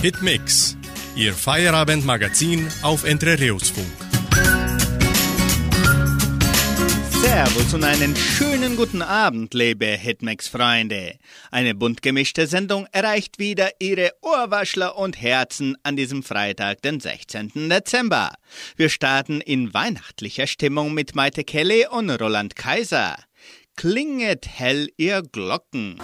Hitmix, 0.00 0.76
Ihr 1.16 1.34
Feierabendmagazin 1.34 2.68
auf 2.82 3.02
Entrerios-Funk. 3.02 3.84
Servus 7.20 7.74
und 7.74 7.82
einen 7.82 8.14
schönen 8.14 8.76
guten 8.76 9.02
Abend, 9.02 9.54
liebe 9.54 9.86
Hitmix-Freunde. 9.86 11.16
Eine 11.50 11.74
bunt 11.74 12.00
gemischte 12.00 12.46
Sendung 12.46 12.86
erreicht 12.92 13.40
wieder 13.40 13.70
Ihre 13.80 14.12
Ohrwaschler 14.22 14.96
und 14.96 15.20
Herzen 15.20 15.76
an 15.82 15.96
diesem 15.96 16.22
Freitag, 16.22 16.80
den 16.82 17.00
16. 17.00 17.68
Dezember. 17.68 18.34
Wir 18.76 18.90
starten 18.90 19.40
in 19.40 19.74
weihnachtlicher 19.74 20.46
Stimmung 20.46 20.94
mit 20.94 21.16
Maite 21.16 21.42
Kelly 21.42 21.88
und 21.90 22.08
Roland 22.08 22.54
Kaiser. 22.54 23.16
Klinget 23.74 24.46
hell 24.46 24.90
ihr 24.96 25.22
Glocken. 25.22 26.00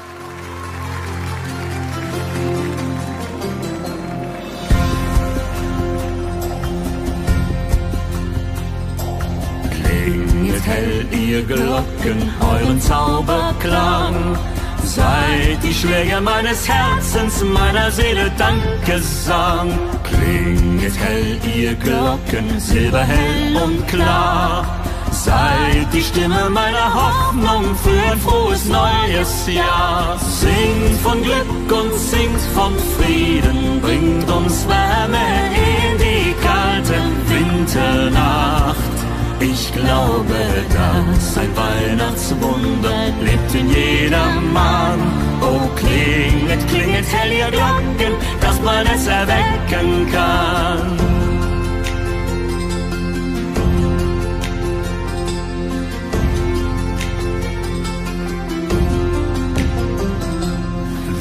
Klinget 10.55 10.67
hell 10.67 11.07
ihr 11.11 11.43
Glocken, 11.43 12.33
euren 12.41 12.81
Zauberklang. 12.81 14.39
Seid 14.85 15.59
die 15.65 15.75
Schläger 15.75 16.21
meines 16.21 16.69
Herzens, 16.69 17.43
meiner 17.43 17.91
Seele 17.91 18.31
Dankesang. 18.39 19.77
Klinget 20.05 20.97
hell 20.97 21.41
ihr 21.57 21.75
Glocken, 21.75 22.61
silberhell 22.61 23.57
und 23.65 23.89
klar. 23.89 24.65
Seid 25.11 25.93
die 25.93 26.03
Stimme 26.03 26.49
meiner 26.51 26.95
Hoffnung 26.95 27.75
für 27.83 28.13
ein 28.13 28.21
frohes 28.21 28.67
neues 28.67 29.49
Jahr. 29.49 30.17
Singt 30.19 31.01
von 31.03 31.21
Glück 31.21 31.73
und 31.73 31.99
singt 31.99 32.41
von 32.55 32.73
Frieden, 32.97 33.81
bringt 33.81 34.31
uns 34.31 34.69
Wärme 34.69 35.27
in 35.57 35.99
die 35.99 36.33
kalte 36.45 36.95
Winternacht. 37.29 38.94
Ich 39.41 39.73
glaube, 39.73 40.35
dass 40.73 41.37
ein 41.37 41.51
Weihnachtswunder 41.57 43.13
lebt 43.21 43.55
in 43.55 43.69
jedem 43.69 44.53
Mann. 44.53 45.01
Oh, 45.41 45.69
klinget, 45.77 46.67
klinget 46.69 47.05
hell 47.13 47.33
ihr 47.33 47.51
Glocken, 47.51 48.15
dass 48.41 48.61
man 48.63 48.87
es 48.87 49.07
erwecken 49.07 50.07
kann. 50.13 50.99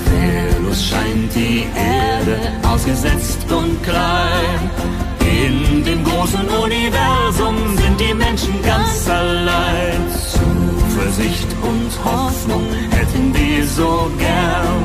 Wehrlos 0.06 0.86
scheint 0.86 1.36
die 1.36 1.67
Erde, 1.75 2.38
ausgesetzt 2.64 3.52
und 3.52 3.81
klein. 3.84 4.69
In 5.42 5.84
dem 5.84 6.03
großen 6.03 6.48
Universum 6.48 7.56
sind 7.78 8.00
die 8.00 8.14
Menschen 8.14 8.62
ganz 8.62 9.09
allein. 9.09 10.00
Zuversicht 10.31 11.48
und 11.62 11.92
Hoffnung 12.06 12.67
hätten 12.92 13.34
wir 13.34 13.66
so 13.67 14.12
gern. 14.20 14.78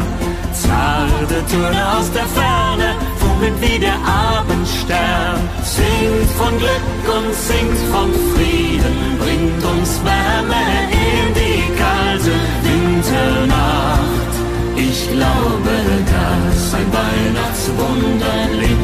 Zarte 0.53 1.45
Töne 1.51 1.83
aus 1.97 2.11
der 2.13 2.27
Ferne, 2.27 2.89
funkelt 3.19 3.61
wie 3.61 3.79
der 3.79 3.99
Abendstern. 4.39 5.37
Singt 5.63 6.31
von 6.41 6.59
Glück 6.59 7.05
und 7.17 7.35
singt 7.35 7.81
von 7.93 8.11
Frieden, 8.33 8.97
bringt 9.21 9.63
uns 9.73 10.01
Wärme 10.03 10.65
in 10.91 11.35
die 11.41 11.63
kalte 11.83 12.35
Winternacht. 12.65 14.33
Ich 14.77 15.11
glaube, 15.13 15.75
dass 16.15 16.75
ein 16.75 16.89
Weihnachtswunder 16.99 18.37
lebt 18.61 18.78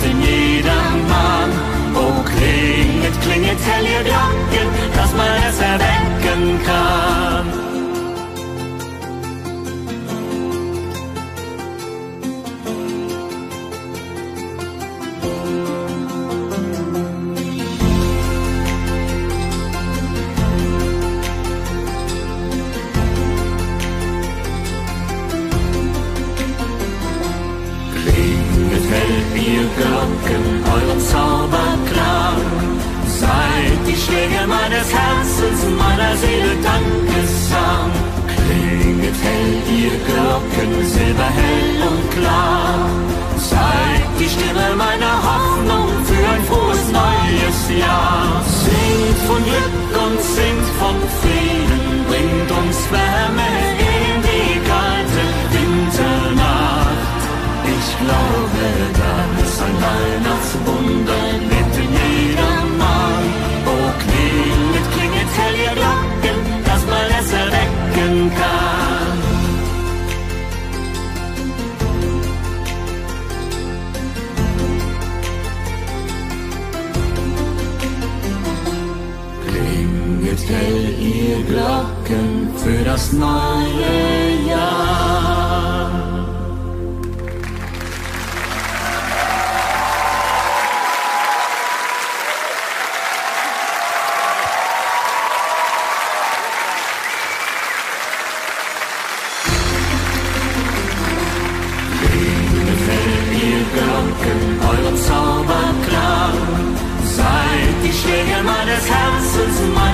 klinget, 3.34 3.58
hell 3.66 3.84
ihr 3.84 4.04
Glocken, 4.04 4.68
dass 4.94 5.12
man 5.14 5.26
es 5.48 5.58
erwecken 5.60 6.60
kann. 6.64 7.46
Klinget 27.94 28.84
hell 28.92 29.16
ihr 29.36 29.66
Glocken, 29.76 30.44
euren 30.72 31.00
Zauberklang. 31.00 31.43
Schläge 34.04 34.46
meines 34.46 34.88
Herzens, 34.92 35.60
meiner 35.78 36.14
Seele 36.16 36.54
Dankesang. 36.66 37.90
Klinget 38.28 39.16
hell 39.26 39.54
ihr 39.80 39.96
Glocken, 40.06 40.72
silberhell 40.94 41.76
und 41.90 42.04
klar. 42.16 42.88
Seid 43.38 44.04
die 44.20 44.28
Stimme 44.28 44.68
meiner 44.76 45.14
Hoffnung 45.28 45.88
für 46.08 46.24
ein 46.34 46.44
frohes 46.48 46.84
neues 47.00 47.58
Jahr. 47.80 48.42
Singt 48.64 49.20
von 49.28 49.42
Glück 49.48 49.92
und 50.04 50.20
singt 50.36 50.68
von 50.80 50.96
Frieden, 51.20 51.82
bringt 52.08 52.50
uns 52.60 52.78
Wärme 52.92 53.50
in 53.96 54.14
die 54.28 54.54
kalte 54.70 55.22
Winternacht. 55.54 57.20
Ich 57.76 57.88
glaube, 58.02 58.64
dass 59.00 59.54
ein 59.66 59.76
Weihnachtswunder 59.88 61.22
lebt 61.50 61.76
in 61.84 62.13
hell 80.48 80.94
ihr 81.00 81.42
Glocken 81.44 82.50
für 82.56 82.84
das 82.84 83.12
neue 83.12 84.48
Jahr. 84.48 85.33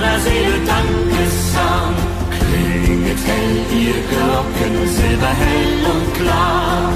Meiner 0.01 0.19
Seele 0.19 0.57
Dankesang. 0.65 1.93
Klinget 2.33 3.21
hell, 3.29 3.57
ihr 3.81 3.99
Glocken, 4.09 4.75
silberhell 4.97 5.73
und 5.93 6.07
klar. 6.15 6.89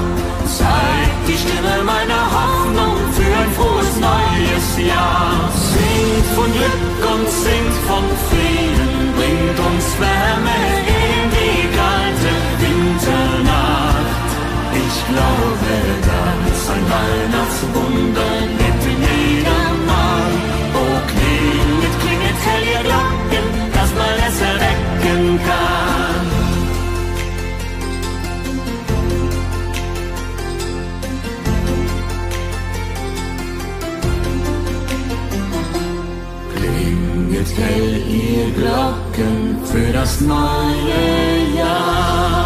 Seid 0.44 1.14
die 1.28 1.38
Stimme 1.38 1.76
meiner 1.84 2.24
Hoffnung 2.36 2.96
für 3.16 3.32
ein 3.42 3.50
frohes 3.56 3.94
neues 4.08 4.66
Jahr. 4.90 5.52
Singt 5.70 6.26
von 6.34 6.50
Glück 6.56 6.98
und 7.12 7.26
singt 7.44 7.76
von 7.86 8.04
Frieden, 8.26 8.90
bringt 9.18 9.58
uns 9.70 9.86
Wärme 10.02 10.58
in 10.98 11.22
die 11.36 11.62
kalte 11.78 12.32
Winternacht. 12.60 14.30
Ich 14.82 14.96
glaube, 15.12 15.72
dass 16.10 16.60
ein 16.74 16.84
Weihnachtswunder 16.96 18.35
kann. 25.38 26.26
Klinget 36.54 37.58
hell 37.58 38.02
ihr 38.08 38.50
Glocken 38.52 39.64
für 39.64 39.92
das 39.92 40.20
neue 40.20 41.56
Jahr. 41.56 42.36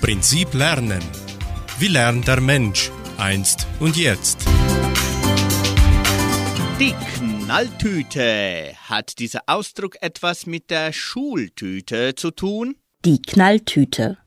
Prinzip 0.00 0.52
Lernen. 0.54 1.02
Wie 1.78 1.88
lernt 1.88 2.28
der 2.28 2.40
Mensch 2.40 2.90
einst 3.16 3.66
und 3.80 3.96
jetzt? 3.96 4.44
Die 6.78 6.94
Knalltüte. 7.54 8.72
Hat 8.88 9.20
dieser 9.20 9.42
Ausdruck 9.46 10.02
etwas 10.02 10.44
mit 10.44 10.70
der 10.70 10.92
Schultüte 10.92 12.16
zu 12.16 12.32
tun? 12.32 12.74
Die 13.04 13.22
Knalltüte. 13.22 14.18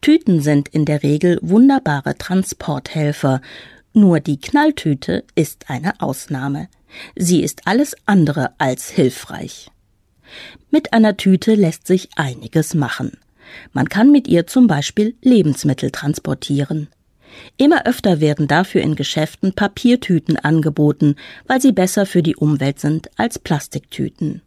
Tüten 0.00 0.40
sind 0.40 0.70
in 0.70 0.86
der 0.86 1.02
Regel 1.02 1.38
wunderbare 1.42 2.16
Transporthelfer, 2.16 3.42
nur 3.92 4.20
die 4.20 4.40
Knalltüte 4.40 5.24
ist 5.34 5.68
eine 5.68 6.00
Ausnahme. 6.00 6.70
Sie 7.14 7.42
ist 7.42 7.66
alles 7.66 7.96
andere 8.06 8.54
als 8.56 8.88
hilfreich. 8.88 9.70
Mit 10.70 10.94
einer 10.94 11.18
Tüte 11.18 11.56
lässt 11.56 11.86
sich 11.86 12.08
einiges 12.16 12.72
machen. 12.72 13.18
Man 13.74 13.90
kann 13.90 14.10
mit 14.10 14.26
ihr 14.26 14.46
zum 14.46 14.68
Beispiel 14.68 15.16
Lebensmittel 15.20 15.90
transportieren. 15.90 16.88
Immer 17.56 17.86
öfter 17.86 18.20
werden 18.20 18.48
dafür 18.48 18.82
in 18.82 18.94
Geschäften 18.94 19.52
Papiertüten 19.52 20.36
angeboten, 20.36 21.16
weil 21.46 21.60
sie 21.60 21.72
besser 21.72 22.06
für 22.06 22.22
die 22.22 22.36
Umwelt 22.36 22.80
sind 22.80 23.10
als 23.16 23.38
Plastiktüten. 23.38 24.42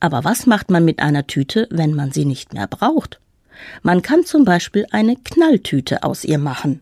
Aber 0.00 0.24
was 0.24 0.46
macht 0.46 0.70
man 0.70 0.84
mit 0.84 1.00
einer 1.00 1.26
Tüte, 1.26 1.68
wenn 1.70 1.94
man 1.94 2.12
sie 2.12 2.24
nicht 2.24 2.54
mehr 2.54 2.66
braucht? 2.66 3.20
Man 3.82 4.02
kann 4.02 4.24
zum 4.24 4.44
Beispiel 4.44 4.86
eine 4.90 5.16
Knalltüte 5.16 6.04
aus 6.04 6.24
ihr 6.24 6.38
machen. 6.38 6.80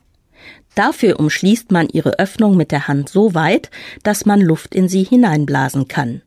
Dafür 0.75 1.19
umschließt 1.19 1.73
man 1.73 1.89
ihre 1.89 2.19
Öffnung 2.19 2.57
mit 2.57 2.71
der 2.71 2.87
Hand 2.87 3.09
so 3.09 3.35
weit, 3.35 3.71
dass 4.03 4.27
man 4.27 4.41
Luft 4.41 4.75
in 4.75 4.89
sie 4.89 5.05
hineinblasen 5.05 5.89
kann. 5.89 6.21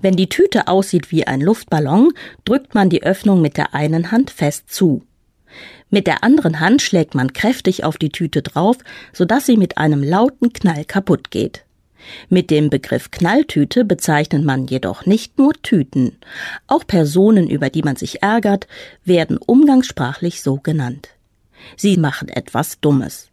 Wenn 0.00 0.16
die 0.16 0.28
Tüte 0.28 0.68
aussieht 0.68 1.12
wie 1.12 1.26
ein 1.26 1.40
Luftballon, 1.40 2.12
drückt 2.44 2.74
man 2.74 2.90
die 2.90 3.02
Öffnung 3.02 3.40
mit 3.40 3.56
der 3.56 3.74
einen 3.74 4.10
Hand 4.10 4.30
fest 4.30 4.72
zu. 4.72 5.04
Mit 5.90 6.06
der 6.06 6.24
anderen 6.24 6.60
Hand 6.60 6.82
schlägt 6.82 7.14
man 7.14 7.32
kräftig 7.32 7.84
auf 7.84 7.96
die 7.96 8.10
Tüte 8.10 8.42
drauf, 8.42 8.78
sodass 9.12 9.46
sie 9.46 9.56
mit 9.56 9.78
einem 9.78 10.02
lauten 10.02 10.52
Knall 10.52 10.84
kaputt 10.84 11.30
geht. 11.30 11.64
Mit 12.28 12.50
dem 12.50 12.70
Begriff 12.70 13.10
Knalltüte 13.10 13.84
bezeichnet 13.84 14.44
man 14.44 14.66
jedoch 14.66 15.06
nicht 15.06 15.38
nur 15.38 15.52
Tüten. 15.62 16.16
Auch 16.66 16.86
Personen, 16.86 17.48
über 17.48 17.70
die 17.70 17.82
man 17.82 17.96
sich 17.96 18.22
ärgert, 18.22 18.66
werden 19.04 19.38
umgangssprachlich 19.38 20.42
so 20.42 20.56
genannt. 20.56 21.08
Sie 21.76 21.96
machen 21.96 22.28
etwas 22.28 22.80
Dummes. 22.80 23.28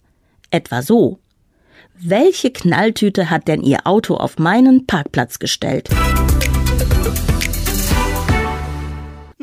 Etwa 0.49 0.81
so. 0.81 1.19
Welche 1.95 2.51
Knalltüte 2.51 3.29
hat 3.29 3.47
denn 3.47 3.61
Ihr 3.61 3.85
Auto 3.85 4.15
auf 4.15 4.39
meinen 4.39 4.87
Parkplatz 4.87 5.39
gestellt? 5.39 5.89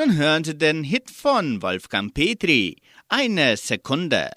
Nun 0.00 0.16
hören 0.16 0.44
Sie 0.44 0.56
den 0.56 0.82
Hit 0.82 1.10
von 1.10 1.60
Wolfgang 1.60 2.14
Petri. 2.14 2.78
Eine 3.10 3.58
Sekunde. 3.58 4.30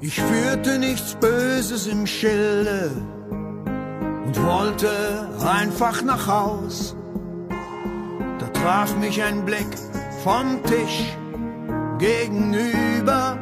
Ich 0.00 0.14
führte 0.14 0.78
nichts 0.78 1.16
Böses 1.16 1.88
im 1.88 2.06
Schilde 2.06 2.90
und 4.24 4.42
wollte 4.42 5.28
einfach 5.44 6.02
nach 6.02 6.26
Haus. 6.26 6.96
Da 8.38 8.46
traf 8.46 8.96
mich 8.96 9.22
ein 9.22 9.44
Blick 9.44 9.68
vom 10.24 10.62
Tisch 10.64 11.04
gegenüber. 11.98 13.38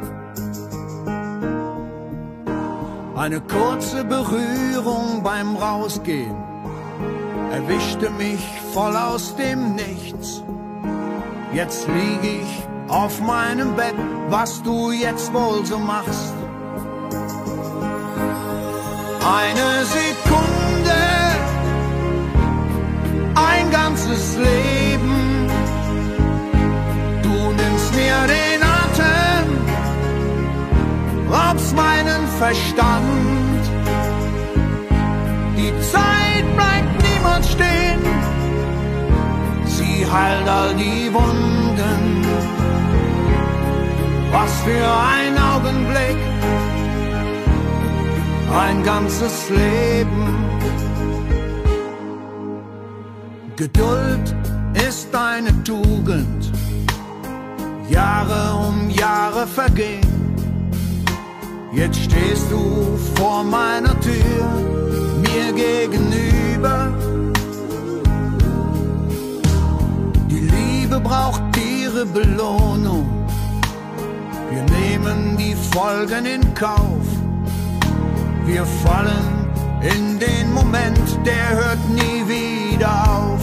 Eine 3.15 3.39
kurze 3.39 4.03
Berührung 4.03 5.23
beim 5.23 5.55
Rausgehen 5.55 6.48
erwischte 7.51 8.09
mich 8.11 8.39
voll 8.73 8.95
aus 8.95 9.35
dem 9.35 9.75
Nichts. 9.75 10.43
Jetzt 11.53 11.87
lieg 11.87 12.41
ich 12.41 12.67
auf 12.87 13.19
meinem 13.21 13.75
Bett, 13.75 13.95
was 14.29 14.61
du 14.61 14.91
jetzt 14.91 15.33
wohl 15.33 15.65
so 15.65 15.79
machst. 15.79 16.33
Eine 19.21 19.85
Sekunde, 19.85 21.01
ein 23.35 23.71
ganzes 23.71 24.37
Leben. 24.37 25.47
Du 27.23 27.29
nimmst 27.29 27.95
mir 27.95 28.27
den 28.27 28.61
Atem, 28.63 29.47
raubst 31.31 31.75
meinen 31.75 32.27
Verstand. 32.37 33.63
Die 35.57 35.73
Zeit 35.91 36.45
bleibt 36.55 36.98
niemals 37.39 37.51
stehen, 37.51 37.99
sie 39.65 40.05
heilt 40.05 40.47
all 40.47 40.73
die 40.75 41.11
Wunden. 41.13 42.25
Was 44.31 44.61
für 44.61 44.87
ein 45.17 45.37
Augenblick 45.37 46.17
ein 48.53 48.83
ganzes 48.83 49.49
Leben. 49.49 50.35
Geduld 53.55 54.35
ist 54.87 55.13
eine 55.13 55.51
Tugend, 55.63 56.51
Jahre 57.89 58.67
um 58.67 58.89
Jahre 58.89 59.45
vergehen. 59.47 60.07
Jetzt 61.73 61.99
stehst 62.03 62.51
du 62.51 62.97
vor 63.15 63.43
meiner 63.43 63.99
Tür, 63.99 64.45
mir 65.21 65.51
gegenüber. 65.53 66.39
Braucht 71.03 71.41
ihre 71.57 72.05
Belohnung. 72.05 73.07
Wir 74.51 74.63
nehmen 74.63 75.37
die 75.37 75.55
Folgen 75.55 76.25
in 76.25 76.53
Kauf 76.53 77.05
wir 78.49 78.65
fallen 78.65 79.47
in 79.81 80.17
den 80.17 80.51
Moment, 80.53 81.07
der 81.23 81.49
hört 81.49 81.89
nie 81.89 82.27
wieder 82.27 82.91
auf. 83.07 83.41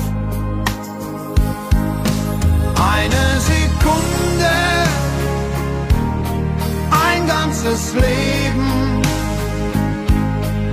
Eine 2.94 3.24
Sekunde, 3.52 4.56
ein 7.08 7.26
ganzes 7.28 7.94
Leben. 7.94 9.02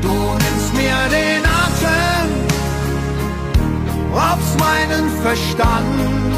Du 0.01 0.15
nimmst 0.43 0.73
mir 0.73 0.99
den 1.19 1.43
Atem, 1.63 2.29
raubst 4.15 4.59
meinen 4.59 5.05
Verstand. 5.21 6.32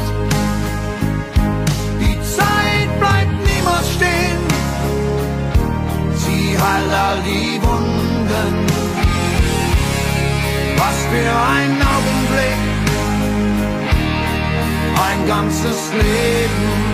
Niemals 3.66 3.92
stehen 3.94 4.38
sie 6.14 6.58
heilt 6.58 6.92
all 6.92 7.20
die 7.22 7.60
Wunden. 7.62 8.66
Was 10.78 10.98
für 11.10 11.30
ein 11.54 11.72
Augenblick, 11.94 12.62
ein 15.08 15.26
ganzes 15.26 15.92
Leben. 15.92 16.85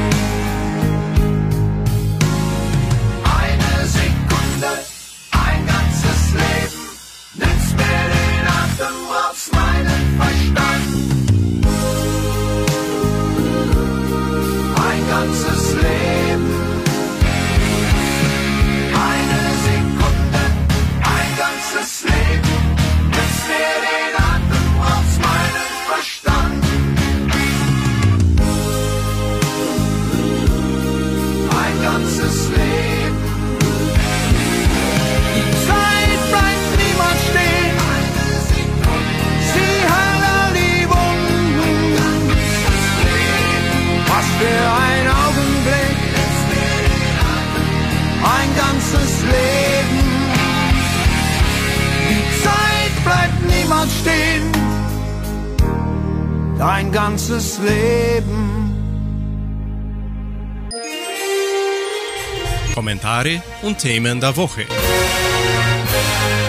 Kommentare 62.92 63.42
und 63.62 63.78
Themen 63.78 64.20
der 64.20 64.36
Woche. 64.36 64.66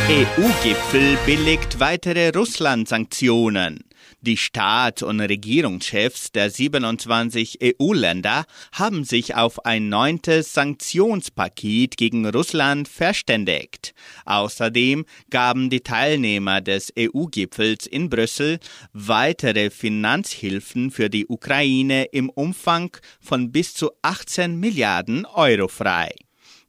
EU-Gipfel 0.10 1.18
billigt 1.26 1.80
weitere 1.80 2.32
Russland-Sanktionen. 2.36 3.86
Die 4.20 4.36
Staats- 4.36 5.04
und 5.04 5.22
Regierungschefs 5.22 6.34
der 6.34 6.50
27 6.50 7.60
EU-Länder 7.64 8.44
haben 8.74 9.06
sich 9.06 9.36
auf 9.36 9.66
ein 9.66 9.88
neuntes 9.88 10.52
Sanktionspaket 10.52 11.96
gegen 11.96 12.28
Russland 12.28 12.90
verständigt. 12.90 13.94
Außerdem 14.26 15.06
gaben 15.30 15.70
die 15.70 15.82
Teilnehmer 15.82 16.60
des 16.60 16.92
EU-Gipfels 17.00 17.88
in 17.88 18.10
Brüssel 18.10 18.60
weitere 18.92 19.70
Finanzhilfen 19.70 20.92
für 20.92 21.10
die 21.10 21.26
Ukraine 21.28 22.04
im 22.12 22.30
Umfang 22.30 22.98
von 23.22 23.54
bis 23.54 23.74
zu 23.74 23.92
18 24.02 24.60
Milliarden 24.60 25.26
Euro 25.26 25.70
frei. 25.70 26.14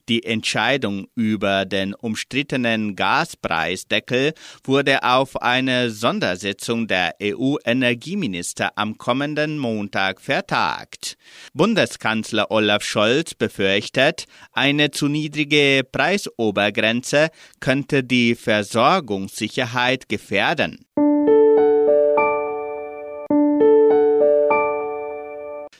Die 0.09 0.25
Entscheidung 0.25 1.07
über 1.15 1.65
den 1.65 1.95
umstrittenen 1.95 2.95
Gaspreisdeckel 2.95 4.35
wurde 4.63 5.03
auf 5.03 5.41
eine 5.41 5.91
Sondersitzung 5.91 6.87
der 6.87 7.15
EU-Energieminister 7.23 8.73
am 8.77 8.99
kommenden 8.99 9.59
Montag 9.59 10.21
vertagt. 10.21 11.17
Bundeskanzler 11.55 12.51
Olaf 12.51 12.85
Scholz 12.85 13.33
befürchtet, 13.35 14.27
eine 14.53 14.91
zu 14.91 15.09
niedrige 15.09 15.83
Preisobergrenze 15.91 17.31
könnte 17.61 18.05
die 18.05 18.35
Versorgungssicherheit 18.35 20.11
gefährden. 20.11 20.85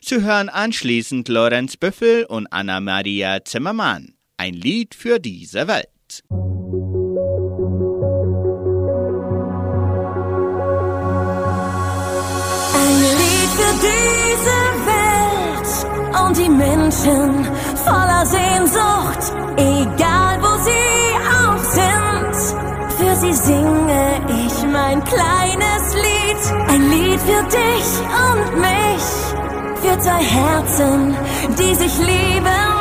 Zu 0.01 0.23
hören 0.23 0.51
anschließend 0.51 1.29
Lorenz 1.29 1.77
Büffel 1.79 2.25
und 2.25 2.47
Anna-Maria 2.53 3.45
Zimmermann. 3.45 4.14
Ein 4.37 4.55
Lied 4.55 4.97
für 4.97 5.21
diese 5.21 5.69
Welt. 5.69 6.25
Ein 12.75 12.97
Lied 13.21 13.51
für 13.59 13.75
diese 13.89 14.59
Welt 14.91 15.71
und 16.27 16.37
die 16.37 16.49
Menschen 16.49 17.45
voller 17.85 18.27
Sehnsucht, 18.27 19.23
egal 19.57 20.43
wo 20.43 20.53
sie 20.65 21.15
auch 21.41 21.65
sind. 21.79 22.35
Für 22.99 23.15
sie 23.17 23.33
singe 23.33 24.21
ich 24.47 24.67
mein 24.67 25.03
kleines 25.05 25.95
Lied, 25.95 26.43
ein 26.69 26.91
Lied 26.91 27.21
für 27.21 27.43
dich 27.45 27.89
und 28.27 28.61
mich 28.61 29.07
für 29.81 29.97
zwei 30.01 30.23
Herzen, 30.25 31.17
die 31.57 31.75
sich 31.77 31.97
lieben. 31.99 32.74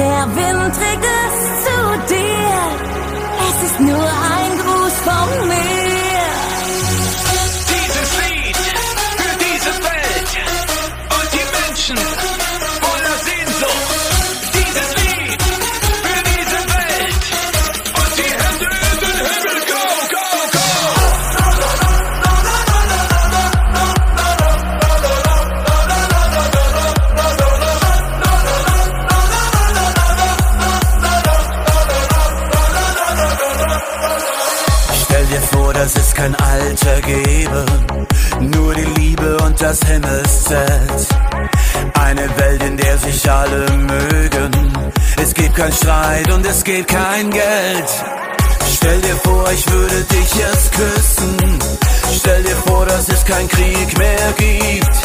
Der 0.00 0.24
Wind 0.34 0.74
trägt 0.76 1.04
es 1.04 1.36
zu 1.66 2.14
dir. 2.14 2.60
Es 3.50 3.70
ist 3.70 3.80
nur 3.80 4.08
ein 4.38 4.52
Gruß 4.62 4.94
von 5.04 5.48
mir. 5.48 5.99
Gäbe, 37.02 37.66
nur 38.40 38.74
die 38.74 39.00
Liebe 39.00 39.36
und 39.44 39.60
das 39.60 39.78
Himmelszelt. 39.80 41.08
Eine 41.94 42.28
Welt, 42.38 42.62
in 42.62 42.76
der 42.76 42.98
sich 42.98 43.30
alle 43.30 43.66
mögen. 43.72 44.50
Es 45.22 45.34
gibt 45.34 45.54
kein 45.56 45.72
Streit 45.72 46.30
und 46.32 46.46
es 46.46 46.64
gibt 46.64 46.88
kein 46.88 47.30
Geld. 47.30 47.90
Stell 48.74 49.00
dir 49.00 49.16
vor, 49.16 49.50
ich 49.52 49.70
würde 49.70 50.02
dich 50.04 50.34
jetzt 50.34 50.72
küssen. 50.72 51.36
Stell 52.16 52.42
dir 52.42 52.56
vor, 52.66 52.86
dass 52.86 53.08
es 53.08 53.24
kein 53.24 53.48
Krieg 53.48 53.98
mehr 53.98 54.32
gibt. 54.36 54.96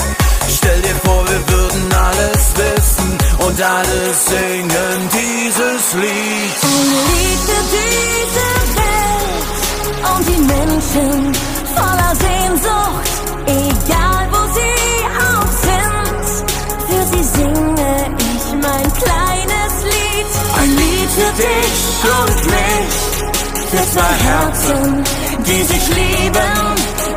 Stell 0.57 0.81
dir 0.81 0.95
vor, 1.03 1.23
wir 1.27 1.57
würden 1.57 1.93
alles 1.93 2.53
wissen 2.55 3.17
und 3.39 3.61
alle 3.61 4.13
singen 4.13 5.09
dieses 5.11 5.93
Lied. 5.93 6.55
Für 6.61 7.63
diese 7.75 8.47
Welt 8.79 9.05
und 10.15 10.27
die 10.29 10.41
Menschen 10.53 11.54
voller 11.75 12.13
Sehnsucht, 12.25 13.13
egal 13.45 14.23
wo 14.33 14.41
sie 14.57 14.77
auch 15.29 15.51
sind. 15.67 16.25
Für 16.87 17.03
sie 17.11 17.23
singe 17.37 17.93
ich 18.31 18.45
mein 18.65 18.87
kleines 19.03 19.73
Lied, 19.91 20.31
ein 20.59 20.71
Lied 20.81 21.09
für 21.19 21.33
dich 21.43 21.77
und 22.17 22.39
mich, 22.55 22.93
für 23.71 23.85
zwei 23.93 24.13
Herzen, 24.29 25.03
die 25.47 25.63
sich 25.63 25.87
lieben. 25.89 26.55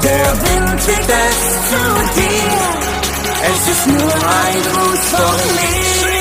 Der 0.03 0.29
Wind 0.45 0.85
trägt 0.85 1.11
es 1.27 1.41
zu 1.71 1.83
dir. 2.21 2.88
Es 3.50 3.61
ist 3.73 3.87
nur 3.87 4.15
ein 4.43 4.59
Gruß 4.73 5.03
von 5.12 5.37
mir. 5.57 6.18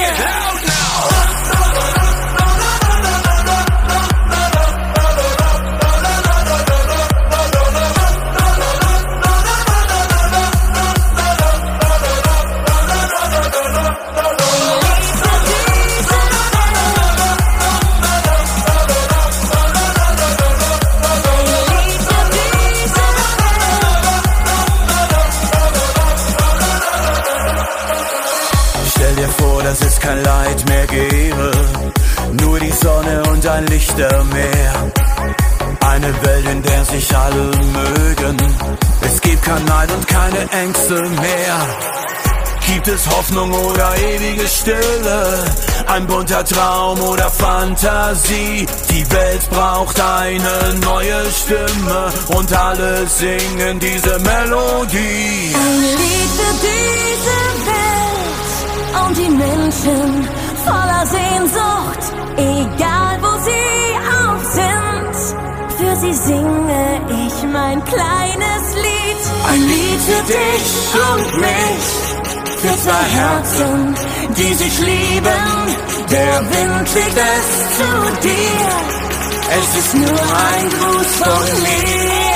Es 42.98 43.08
Hoffnung 43.16 43.51
oder 43.54 43.96
ewige 43.98 44.48
Stille? 44.48 45.46
Ein 45.88 46.08
bunter 46.08 46.44
Traum 46.44 47.00
oder 47.01 47.30
Fantasie? 47.30 48.66
Die 48.89 49.12
Welt 49.12 49.50
braucht 49.50 50.00
eine 50.00 50.75
neue 50.82 51.20
Stimme 51.32 52.12
und 52.30 52.51
alle 52.58 53.08
singen 53.08 53.80
diese 53.80 54.20
Melodie. 54.20 55.54
Ein 55.56 55.82
Lied 56.00 56.32
für 56.39 56.54
diese 56.70 57.38
Welt 57.72 58.48
und 59.06 59.18
die 59.18 59.34
Menschen 59.46 60.27
voller 60.66 61.06
Sehnsucht, 61.06 62.04
egal 62.38 63.16
wo 63.22 63.32
sie 63.48 63.77
auch 64.22 64.44
sind. 64.60 65.16
Für 65.77 65.96
sie 65.98 66.13
singe 66.13 67.01
ich 67.25 67.44
mein 67.44 67.84
kleines 67.86 68.63
Lied, 68.75 69.22
ein 69.51 69.62
Lied 69.62 70.01
für 70.10 70.24
dich 70.34 70.68
und 71.12 71.39
mich, 71.39 72.06
für 72.67 72.77
zwei 72.81 73.03
Herzen, 73.19 73.95
die 74.38 74.53
sich 74.53 74.79
lieben. 74.79 75.77
Der 76.12 76.39
Wind 76.41 76.88
trägt 76.91 77.17
es 77.17 77.77
zu 77.77 78.27
dir, 78.27 78.69
es 79.59 79.77
ist 79.77 79.93
nur 79.95 80.21
ein 80.50 80.69
Gruß 80.69 81.15
von 81.15 81.62
mir. 81.63 82.26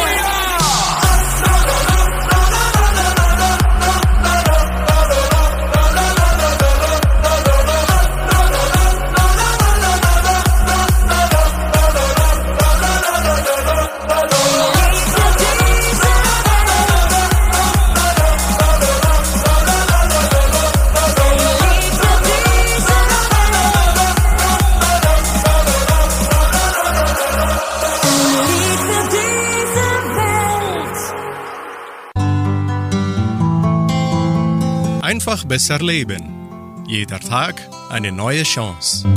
Einfach 35.11 35.43
besser 35.43 35.79
leben. 35.79 36.85
Jeder 36.87 37.19
Tag 37.19 37.69
eine 37.89 38.13
neue 38.13 38.43
Chance. 38.43 39.11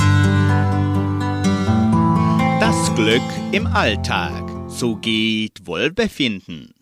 Das 2.59 2.93
Glück 2.95 3.23
im 3.53 3.65
Alltag. 3.65 4.43
So 4.67 4.97
geht 4.97 5.65
Wohlbefinden. 5.65 6.73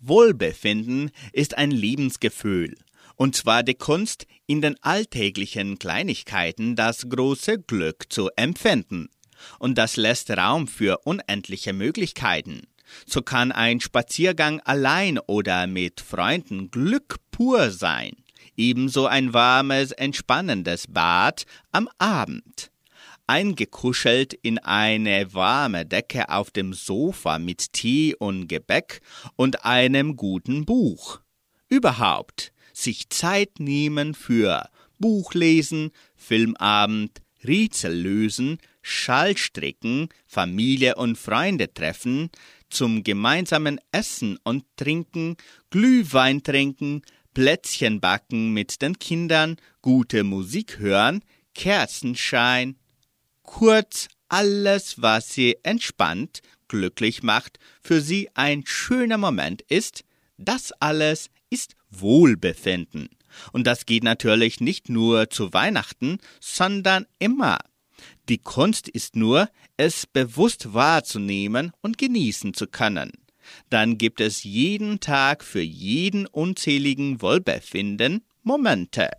Wohlbefinden 0.00 1.12
ist 1.32 1.56
ein 1.56 1.70
Lebensgefühl. 1.70 2.76
Und 3.14 3.36
zwar 3.36 3.62
die 3.62 3.74
Kunst, 3.76 4.26
in 4.48 4.60
den 4.60 4.74
alltäglichen 4.82 5.78
Kleinigkeiten 5.78 6.74
das 6.74 7.08
große 7.08 7.60
Glück 7.60 8.06
zu 8.08 8.28
empfinden. 8.34 9.08
Und 9.60 9.78
das 9.78 9.94
lässt 9.94 10.32
Raum 10.32 10.66
für 10.66 10.98
unendliche 11.04 11.72
Möglichkeiten. 11.72 12.62
So 13.06 13.22
kann 13.22 13.52
ein 13.52 13.80
Spaziergang 13.80 14.58
allein 14.64 15.20
oder 15.20 15.68
mit 15.68 16.00
Freunden 16.00 16.72
Glück 16.72 17.18
pur 17.30 17.70
sein. 17.70 18.16
Ebenso 18.58 19.06
ein 19.06 19.32
warmes, 19.32 19.92
entspannendes 19.92 20.86
Bad 20.88 21.44
am 21.70 21.88
Abend. 21.98 22.72
Eingekuschelt 23.28 24.34
in 24.34 24.58
eine 24.58 25.32
warme 25.32 25.86
Decke 25.86 26.28
auf 26.28 26.50
dem 26.50 26.72
Sofa 26.72 27.38
mit 27.38 27.72
Tee 27.72 28.16
und 28.18 28.48
Gebäck 28.48 29.00
und 29.36 29.64
einem 29.64 30.16
guten 30.16 30.64
Buch. 30.64 31.20
Überhaupt 31.68 32.52
sich 32.72 33.08
Zeit 33.10 33.60
nehmen 33.60 34.14
für 34.14 34.68
Buchlesen, 34.98 35.92
Filmabend, 36.16 37.22
Rätsel 37.44 37.94
lösen, 37.94 38.58
Schallstricken, 38.82 40.08
Familie 40.26 40.96
und 40.96 41.16
Freunde 41.16 41.72
treffen, 41.72 42.30
zum 42.70 43.04
gemeinsamen 43.04 43.78
Essen 43.92 44.36
und 44.42 44.64
Trinken, 44.76 45.36
Glühwein 45.70 46.42
trinken, 46.42 47.02
Plätzchen 47.38 48.00
backen 48.00 48.52
mit 48.52 48.82
den 48.82 48.98
Kindern, 48.98 49.58
gute 49.80 50.24
Musik 50.24 50.80
hören, 50.80 51.22
Kerzenschein, 51.54 52.74
kurz 53.44 54.08
alles, 54.28 55.00
was 55.00 55.34
sie 55.34 55.56
entspannt, 55.62 56.40
glücklich 56.66 57.22
macht, 57.22 57.60
für 57.80 58.00
sie 58.00 58.28
ein 58.34 58.66
schöner 58.66 59.18
Moment 59.18 59.62
ist, 59.62 60.02
das 60.36 60.72
alles 60.80 61.30
ist 61.48 61.76
Wohlbefinden. 61.90 63.08
Und 63.52 63.68
das 63.68 63.86
geht 63.86 64.02
natürlich 64.02 64.58
nicht 64.58 64.88
nur 64.88 65.30
zu 65.30 65.52
Weihnachten, 65.52 66.18
sondern 66.40 67.06
immer. 67.20 67.58
Die 68.28 68.38
Kunst 68.38 68.88
ist 68.88 69.14
nur, 69.14 69.48
es 69.76 70.08
bewusst 70.08 70.74
wahrzunehmen 70.74 71.70
und 71.82 71.98
genießen 71.98 72.52
zu 72.52 72.66
können. 72.66 73.12
Dann 73.70 73.98
gibt 73.98 74.20
es 74.20 74.44
jeden 74.44 75.00
Tag 75.00 75.44
für 75.44 75.62
jeden 75.62 76.26
unzähligen 76.26 77.20
Wohlbefinden 77.22 78.22
Momente. 78.42 79.10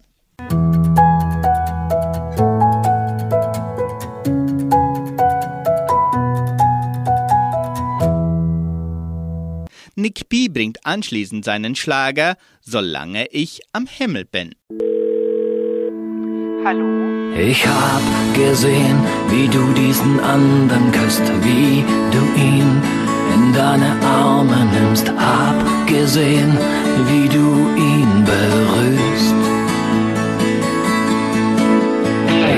Nick 9.99 10.29
B. 10.29 10.47
bringt 10.47 10.85
anschließend 10.85 11.43
seinen 11.43 11.75
Schlager 11.75 12.37
Solange 12.61 13.27
ich 13.31 13.59
am 13.73 13.85
Himmel 13.85 14.25
bin. 14.25 14.55
Hallo? 16.63 16.85
Ich 17.37 17.65
hab 17.65 18.01
gesehen, 18.33 18.97
wie 19.29 19.47
du 19.47 19.73
diesen 19.73 20.19
anderen 20.19 20.91
küsst, 20.91 21.23
wie 21.41 21.83
du 22.11 22.41
ihn 22.41 22.81
in 23.39 23.53
deine 23.53 23.91
Arme 24.03 24.59
nimmst. 24.73 25.07
Hab 25.09 25.87
gesehen, 25.87 26.57
wie 27.07 27.27
du 27.27 27.47
ihn 27.91 28.11
berührst. 28.31 29.35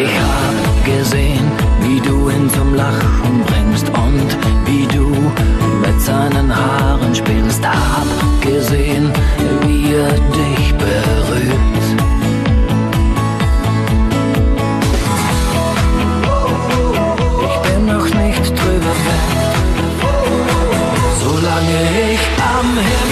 Ich 0.03 0.13
hab 0.27 0.57
gesehen, 0.85 1.45
wie 1.83 1.99
du 2.07 2.29
ihn 2.29 2.49
zum 2.49 2.73
Lachen 2.75 3.35
bringst 3.49 3.87
und 4.05 4.29
wie 4.65 4.87
du 4.95 5.07
mit 5.85 6.01
seinen 6.01 6.49
Haaren 6.55 7.13
spielst. 7.13 7.63
Hab 7.65 8.09
gesehen, 8.41 9.11
wie 9.65 9.93
er 9.93 10.13
dich 10.39 10.73
berührt. 10.75 11.80
Ich 22.13 22.19
am 22.41 22.77
Himmel 22.77 23.10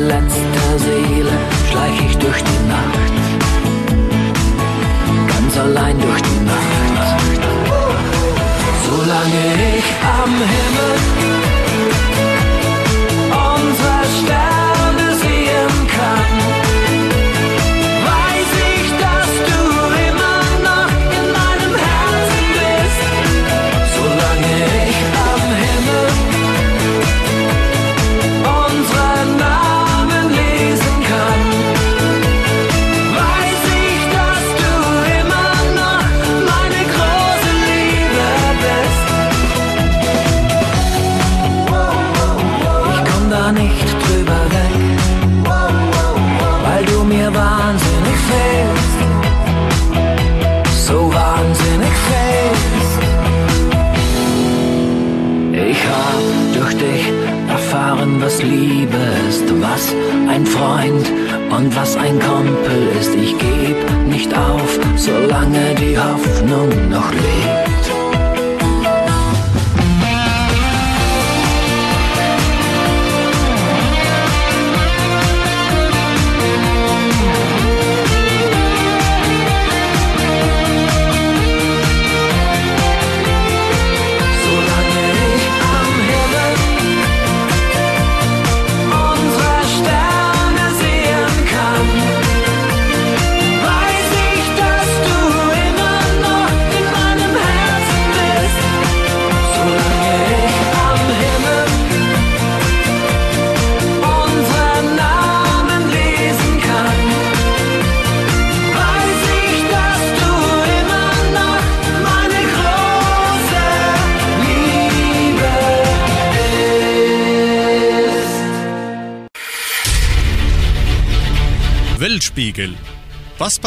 verletzter 0.00 0.78
Seele 0.78 1.32
schleich 1.70 2.00
ich 2.06 2.16
durch 2.16 2.42
die 2.42 2.68
Nacht. 2.68 3.14
Ganz 5.28 5.58
allein 5.58 5.98
durch 6.00 6.22
die 6.22 6.44
Nacht. 6.44 7.40
Solange 8.86 9.42
ich 9.76 9.88
am 10.18 10.32
Himmel 10.54 11.39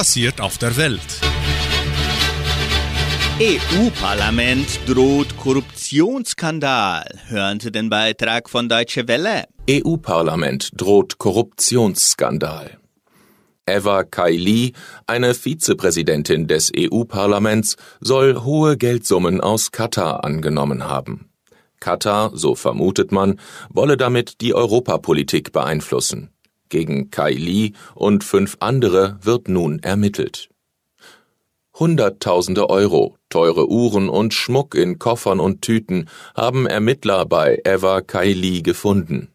passiert 0.03 0.41
auf 0.41 0.57
der 0.57 0.75
Welt? 0.75 0.99
EU-Parlament 3.39 4.67
droht 4.85 5.37
Korruptionsskandal. 5.37 7.05
Hören 7.29 7.61
Sie 7.61 7.71
den 7.71 7.89
Beitrag 7.89 8.49
von 8.49 8.67
Deutsche 8.67 9.07
Welle. 9.07 9.45
EU-Parlament 9.69 10.71
droht 10.75 11.19
Korruptionsskandal. 11.19 12.79
Eva 13.65 14.03
Kaili, 14.03 14.73
eine 15.07 15.33
Vizepräsidentin 15.33 16.47
des 16.47 16.69
EU-Parlaments, 16.77 17.77
soll 18.01 18.41
hohe 18.41 18.75
Geldsummen 18.75 19.39
aus 19.39 19.71
Katar 19.71 20.25
angenommen 20.25 20.83
haben. 20.83 21.29
Katar, 21.79 22.31
so 22.33 22.55
vermutet 22.55 23.13
man, 23.13 23.39
wolle 23.69 23.95
damit 23.95 24.41
die 24.41 24.53
Europapolitik 24.53 25.53
beeinflussen. 25.53 26.32
Gegen 26.73 27.11
Kaili 27.11 27.73
und 27.93 28.23
fünf 28.23 28.57
andere 28.59 29.19
wird 29.21 29.47
nun 29.47 29.77
ermittelt. 29.83 30.49
Hunderttausende 31.77 32.67
Euro, 32.67 33.15
teure 33.29 33.69
Uhren 33.69 34.09
und 34.09 34.33
Schmuck 34.33 34.73
in 34.73 34.97
Koffern 34.97 35.39
und 35.39 35.61
Tüten 35.61 36.09
haben 36.35 36.65
Ermittler 36.65 37.27
bei 37.27 37.61
Eva 37.63 38.01
Kaili 38.01 38.63
gefunden. 38.63 39.27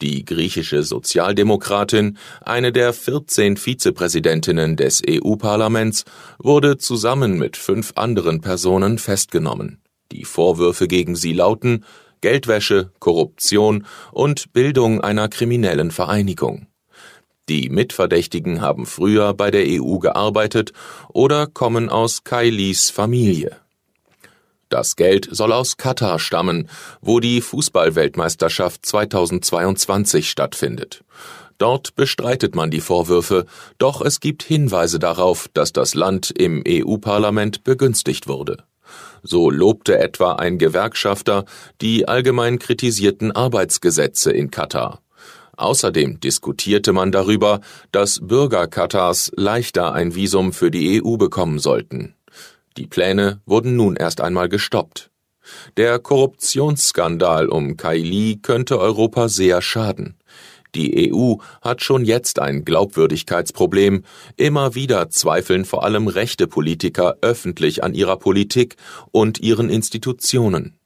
Die 0.00 0.24
griechische 0.24 0.82
Sozialdemokratin, 0.82 2.16
eine 2.40 2.72
der 2.72 2.94
14 2.94 3.58
Vizepräsidentinnen 3.58 4.76
des 4.76 5.02
EU-Parlaments, 5.06 6.06
wurde 6.38 6.78
zusammen 6.78 7.36
mit 7.36 7.58
fünf 7.58 7.92
anderen 7.96 8.40
Personen 8.40 8.96
festgenommen. 8.96 9.82
Die 10.12 10.24
Vorwürfe 10.24 10.88
gegen 10.88 11.14
sie 11.14 11.34
lauten 11.34 11.84
Geldwäsche, 12.22 12.90
Korruption 13.00 13.86
und 14.12 14.54
Bildung 14.54 15.00
einer 15.02 15.28
kriminellen 15.28 15.90
Vereinigung. 15.90 16.69
Die 17.50 17.68
Mitverdächtigen 17.68 18.60
haben 18.60 18.86
früher 18.86 19.34
bei 19.34 19.50
der 19.50 19.64
EU 19.66 19.98
gearbeitet 19.98 20.72
oder 21.08 21.48
kommen 21.48 21.88
aus 21.88 22.22
Kailis 22.22 22.90
Familie. 22.90 23.56
Das 24.68 24.94
Geld 24.94 25.28
soll 25.32 25.52
aus 25.52 25.76
Katar 25.76 26.20
stammen, 26.20 26.68
wo 27.00 27.18
die 27.18 27.40
Fußballweltmeisterschaft 27.40 28.86
2022 28.86 30.30
stattfindet. 30.30 31.02
Dort 31.58 31.96
bestreitet 31.96 32.54
man 32.54 32.70
die 32.70 32.80
Vorwürfe, 32.80 33.46
doch 33.78 34.00
es 34.00 34.20
gibt 34.20 34.44
Hinweise 34.44 35.00
darauf, 35.00 35.48
dass 35.52 35.72
das 35.72 35.94
Land 35.94 36.30
im 36.30 36.62
EU-Parlament 36.64 37.64
begünstigt 37.64 38.28
wurde. 38.28 38.58
So 39.24 39.50
lobte 39.50 39.98
etwa 39.98 40.34
ein 40.34 40.56
Gewerkschafter 40.58 41.46
die 41.80 42.06
allgemein 42.06 42.60
kritisierten 42.60 43.32
Arbeitsgesetze 43.32 44.30
in 44.30 44.52
Katar. 44.52 45.02
Außerdem 45.60 46.20
diskutierte 46.20 46.94
man 46.94 47.12
darüber, 47.12 47.60
dass 47.92 48.20
Bürger 48.22 48.66
Katars 48.66 49.30
leichter 49.36 49.92
ein 49.92 50.14
Visum 50.14 50.54
für 50.54 50.70
die 50.70 51.02
EU 51.02 51.18
bekommen 51.18 51.58
sollten. 51.58 52.14
Die 52.78 52.86
Pläne 52.86 53.42
wurden 53.44 53.76
nun 53.76 53.94
erst 53.94 54.22
einmal 54.22 54.48
gestoppt. 54.48 55.10
Der 55.76 55.98
Korruptionsskandal 55.98 57.48
um 57.48 57.76
Kaili 57.76 58.38
könnte 58.40 58.78
Europa 58.78 59.28
sehr 59.28 59.60
schaden. 59.60 60.16
Die 60.74 61.12
EU 61.12 61.34
hat 61.60 61.82
schon 61.82 62.06
jetzt 62.06 62.38
ein 62.38 62.64
Glaubwürdigkeitsproblem. 62.64 64.04
Immer 64.38 64.74
wieder 64.74 65.10
zweifeln 65.10 65.66
vor 65.66 65.84
allem 65.84 66.08
rechte 66.08 66.46
Politiker 66.46 67.16
öffentlich 67.20 67.84
an 67.84 67.92
ihrer 67.92 68.16
Politik 68.16 68.76
und 69.10 69.40
ihren 69.40 69.68
Institutionen. 69.68 70.79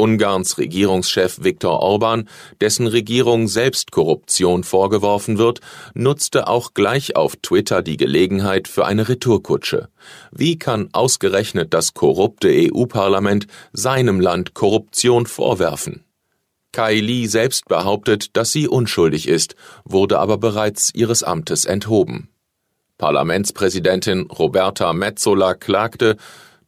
Ungarns 0.00 0.56
Regierungschef 0.56 1.44
Viktor 1.44 1.80
Orban, 1.80 2.28
dessen 2.60 2.86
Regierung 2.86 3.48
selbst 3.48 3.92
Korruption 3.92 4.64
vorgeworfen 4.64 5.36
wird, 5.36 5.60
nutzte 5.92 6.48
auch 6.48 6.72
gleich 6.72 7.16
auf 7.16 7.36
Twitter 7.36 7.82
die 7.82 7.98
Gelegenheit 7.98 8.66
für 8.66 8.86
eine 8.86 9.08
Retourkutsche. 9.08 9.88
Wie 10.32 10.58
kann 10.58 10.88
ausgerechnet 10.92 11.74
das 11.74 11.92
korrupte 11.92 12.48
EU-Parlament 12.48 13.46
seinem 13.74 14.20
Land 14.20 14.54
Korruption 14.54 15.26
vorwerfen? 15.26 16.04
Kaili 16.72 17.26
selbst 17.26 17.68
behauptet, 17.68 18.36
dass 18.36 18.52
sie 18.52 18.68
unschuldig 18.68 19.28
ist, 19.28 19.54
wurde 19.84 20.18
aber 20.18 20.38
bereits 20.38 20.94
ihres 20.94 21.22
Amtes 21.22 21.66
enthoben. 21.66 22.30
Parlamentspräsidentin 22.96 24.26
Roberta 24.26 24.92
Metzola 24.92 25.54
klagte, 25.54 26.16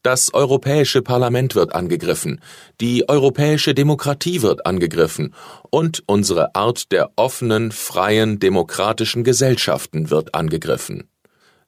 das 0.02 0.34
Europäische 0.34 1.02
Parlament 1.02 1.54
wird 1.54 1.74
angegriffen, 1.74 2.40
die 2.80 3.08
europäische 3.08 3.74
Demokratie 3.74 4.42
wird 4.42 4.66
angegriffen 4.66 5.34
und 5.70 6.02
unsere 6.06 6.54
Art 6.54 6.90
der 6.92 7.12
offenen, 7.16 7.72
freien, 7.72 8.38
demokratischen 8.38 9.24
Gesellschaften 9.24 10.10
wird 10.10 10.34
angegriffen. 10.34 11.08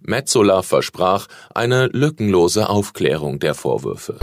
Metzola 0.00 0.62
versprach 0.62 1.28
eine 1.54 1.86
lückenlose 1.86 2.68
Aufklärung 2.68 3.38
der 3.38 3.54
Vorwürfe. 3.54 4.18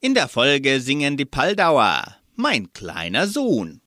In 0.00 0.14
der 0.14 0.28
Folge 0.28 0.80
singen 0.80 1.16
die 1.16 1.24
Paldauer 1.24 2.04
Mein 2.36 2.72
kleiner 2.72 3.26
Sohn. 3.26 3.80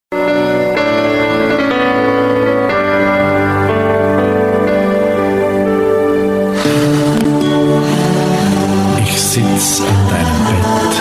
Sitz 9.32 9.80
in 9.80 9.86
deinem 10.10 10.42
Bett 10.46 10.96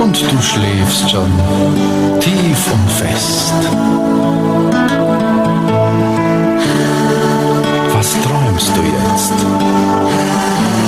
und 0.00 0.16
du 0.22 0.40
schläfst 0.40 1.10
schon 1.10 1.30
tief 2.18 2.72
und 2.72 2.90
fest. 2.90 3.52
Was 7.92 8.16
träumst 8.22 8.72
du 8.74 8.82
jetzt? 8.82 9.34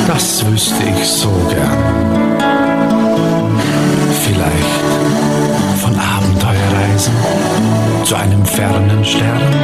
Das 0.06 0.46
wüsste 0.46 0.82
ich 0.98 1.06
so 1.06 1.30
gern. 1.50 2.38
Vielleicht 4.24 4.86
von 5.82 5.94
Abenteuerreisen 5.98 7.12
zu 8.04 8.14
einem 8.14 8.42
fernen 8.46 9.04
Stern. 9.04 9.54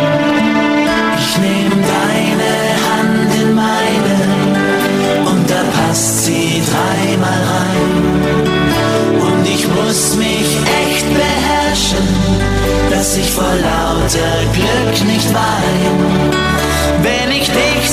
Ich 1.17 1.39
nehm 1.39 1.72
passt 5.93 6.25
sie 6.25 6.63
dreimal 6.71 7.43
rein. 7.55 8.03
Und 9.27 9.47
ich 9.47 9.69
muss 9.69 10.17
mich 10.17 10.49
echt 10.85 11.07
beherrschen, 11.21 12.09
dass 12.91 13.19
ich 13.19 13.31
vor 13.31 13.55
lauter 13.71 14.37
Glück 14.55 15.07
nicht 15.07 15.35
wein. 15.35 16.33
Wenn 17.03 17.31
ich 17.31 17.47
dich 17.47 17.91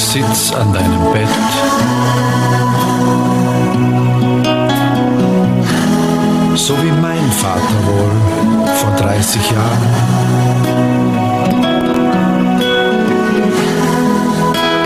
Ich 0.00 0.06
sitz 0.06 0.50
an 0.54 0.72
deinem 0.72 1.12
Bett. 1.12 1.28
So 6.54 6.74
wie 6.82 6.92
mein 7.02 7.30
Vater 7.32 7.78
wohl 7.86 8.10
vor 8.76 8.92
30 8.96 9.50
Jahren. 9.50 9.82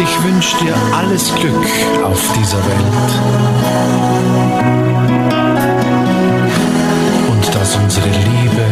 Ich 0.00 0.24
wünsch 0.24 0.56
dir 0.56 0.74
alles 0.98 1.32
Glück 1.36 1.68
auf 2.04 2.20
dieser 2.36 2.58
Welt. 2.58 3.10
Und 7.30 7.54
dass 7.54 7.76
unsere 7.76 8.08
Liebe 8.08 8.66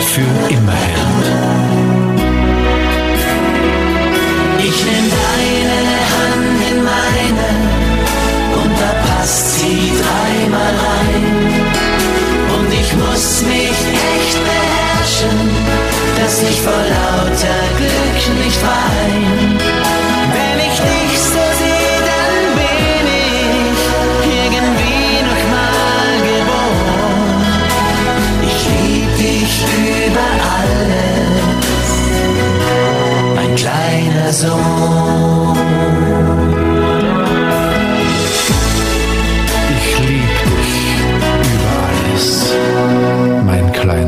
für 0.00 0.50
immer 0.50 0.72
hält. 0.72 1.26
Ich 4.66 4.84
nehm 4.86 5.23
muss 13.24 13.40
mich 13.42 13.80
echt 14.16 14.38
beherrschen, 14.44 15.38
dass 16.18 16.42
ich 16.42 16.60
vor 16.60 16.72
lauter 16.72 17.62
Glück 17.78 18.16
nicht 18.44 18.60
wein. 18.62 19.58
Wenn 20.34 20.58
ich 20.68 20.76
dich 20.88 21.14
so 21.32 21.44
sehe, 21.60 21.96
dann 22.10 22.36
bin 22.60 23.06
ich 23.32 23.80
irgendwie 24.40 25.14
noch 25.28 25.44
mal 25.54 26.10
geboren. 26.28 27.48
Ich 28.42 28.58
lieb 28.74 29.10
dich 29.16 29.54
über 30.06 30.28
alles 30.58 31.88
mein 33.36 33.52
kleiner 33.56 34.30
Sohn. 34.32 35.93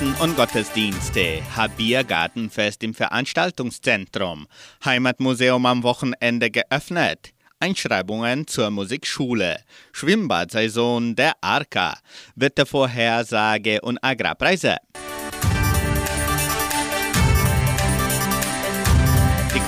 Messen 0.00 0.14
und 0.22 0.36
Gottesdienste, 0.36 1.42
Habiergartenfest 1.54 2.82
im 2.82 2.94
Veranstaltungszentrum, 2.94 4.46
Heimatmuseum 4.84 5.66
am 5.66 5.82
Wochenende 5.82 6.50
geöffnet, 6.50 7.32
Einschreibungen 7.58 8.46
zur 8.46 8.70
Musikschule, 8.70 9.58
Schwimmbadsaison 9.92 11.16
der 11.16 11.32
Arca, 11.42 11.98
Wettervorhersage 12.34 13.80
und 13.82 13.98
Agrarpreise. 14.02 14.76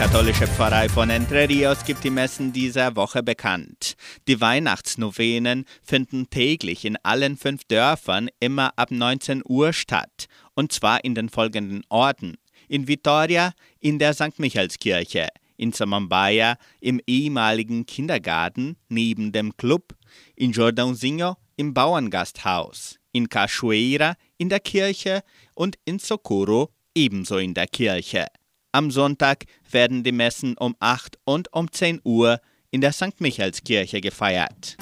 Katholische 0.03 0.49
Pfarrei 0.49 0.89
von 0.89 1.11
Entre 1.11 1.49
Rios 1.49 1.85
gibt 1.85 2.03
die 2.03 2.11
Messen 2.11 2.53
dieser 2.53 2.97
Woche 2.97 3.23
bekannt. 3.23 3.95
Die 4.27 4.41
Weihnachtsnovenen 4.41 5.65
finden 5.81 6.29
täglich 6.29 6.85
in 6.85 6.97
allen 7.05 7.37
fünf 7.37 7.63
Dörfern 7.69 8.29
immer 8.41 8.73
ab 8.75 8.91
19 8.91 9.45
Uhr 9.47 9.73
statt, 9.73 10.27
und 10.55 10.73
zwar 10.73 11.05
in 11.05 11.15
den 11.15 11.29
folgenden 11.29 11.85
Orten. 11.89 12.35
In 12.67 12.89
Vitoria 12.89 13.53
in 13.79 14.01
der 14.01 14.13
St. 14.13 14.41
Michaelskirche, 14.41 15.29
in 15.57 15.71
Samambaya 15.71 16.57
im 16.81 17.01
ehemaligen 17.07 17.87
Kindergarten 17.87 18.75
neben 18.89 19.31
dem 19.31 19.57
Club, 19.57 19.95
in 20.35 20.53
Jordãozinho 20.53 21.37
im 21.55 21.75
Bauerngasthaus, 21.75 22.99
in 23.13 23.29
Cachoeira 23.29 24.17
in 24.37 24.49
der 24.49 24.59
Kirche 24.59 25.23
und 25.55 25.79
in 25.85 26.01
Socorro 26.01 26.71
ebenso 26.93 27.37
in 27.37 27.55
der 27.55 27.69
Kirche. 27.69 28.27
Am 28.75 28.91
Sonntag 28.91 29.45
werden 29.71 30.03
die 30.03 30.13
Messen 30.13 30.57
um 30.57 30.75
8 30.81 31.19
und 31.25 31.53
um 31.53 31.71
10 31.71 32.01
Uhr 32.05 32.41
in 32.71 32.81
der 32.81 32.93
St. 32.93 33.21
Michaelskirche 33.21 34.01
gefeiert. 34.01 34.79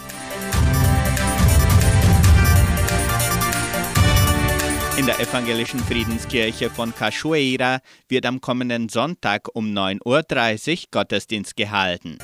In 4.96 5.06
der 5.06 5.18
evangelischen 5.18 5.80
Friedenskirche 5.80 6.70
von 6.70 6.94
Cachoeira 6.94 7.80
wird 8.06 8.26
am 8.26 8.40
kommenden 8.40 8.88
Sonntag 8.88 9.48
um 9.54 9.72
9.30 9.72 10.04
Uhr 10.04 10.84
Gottesdienst 10.92 11.56
gehalten. 11.56 12.18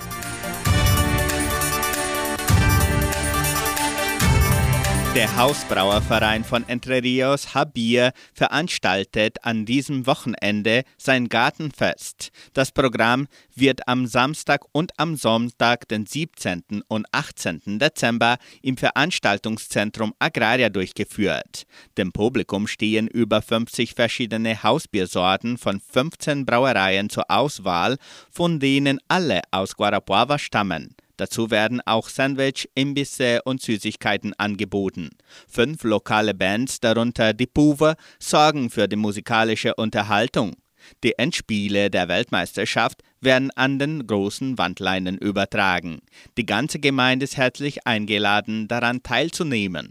Der 5.17 5.35
Hausbrauerverein 5.35 6.45
von 6.45 6.69
Entre 6.69 7.03
Rios 7.03 7.55
Habir 7.55 8.13
veranstaltet 8.35 9.39
an 9.45 9.65
diesem 9.65 10.07
Wochenende 10.07 10.83
sein 10.99 11.31
Gartenfest. 11.31 12.29
Das 12.53 12.71
Programm 12.71 13.27
wird 13.55 13.89
am 13.89 14.07
Samstag 14.07 14.67
und 14.73 14.93
am 14.99 15.17
Sonntag, 15.17 15.89
den 15.89 16.05
17. 16.05 16.83
und 16.89 17.07
18. 17.13 17.79
Dezember 17.79 18.37
im 18.61 18.77
Veranstaltungszentrum 18.77 20.13
Agraria 20.19 20.69
durchgeführt. 20.69 21.63
Dem 21.97 22.13
Publikum 22.13 22.67
stehen 22.67 23.09
über 23.09 23.41
50 23.41 23.95
verschiedene 23.95 24.63
Hausbiersorten 24.63 25.57
von 25.57 25.81
15 25.81 26.45
Brauereien 26.45 27.09
zur 27.09 27.31
Auswahl, 27.31 27.97
von 28.31 28.61
denen 28.61 28.99
alle 29.09 29.41
aus 29.51 29.77
Guarapuava 29.77 30.39
stammen. 30.39 30.95
Dazu 31.17 31.51
werden 31.51 31.81
auch 31.85 32.09
Sandwich, 32.09 32.69
Imbisse 32.75 33.41
und 33.45 33.63
Süßigkeiten 33.63 34.35
angeboten. 34.35 35.11
Fünf 35.49 35.83
lokale 35.85 36.35
Bands, 36.35 36.81
darunter 36.81 37.33
die 37.33 37.47
Puve, 37.47 37.97
sorgen 38.19 38.71
für 38.71 38.89
die 38.89 38.97
musikalische 38.97 39.75
Unterhaltung. 39.75 40.57
Die 41.03 41.19
Endspiele 41.19 41.91
der 41.91 42.09
Weltmeisterschaft 42.09 43.03
werden 43.21 43.51
an 43.53 43.79
den 43.79 44.07
großen 44.07 44.57
Wandleinen 44.59 45.19
übertragen. 45.19 46.01
Die 46.37 46.47
ganze 46.47 46.79
Gemeinde 46.79 47.25
ist 47.25 47.37
herzlich 47.37 47.87
eingeladen, 47.87 48.69
daran 48.69 49.03
teilzunehmen. 49.03 49.91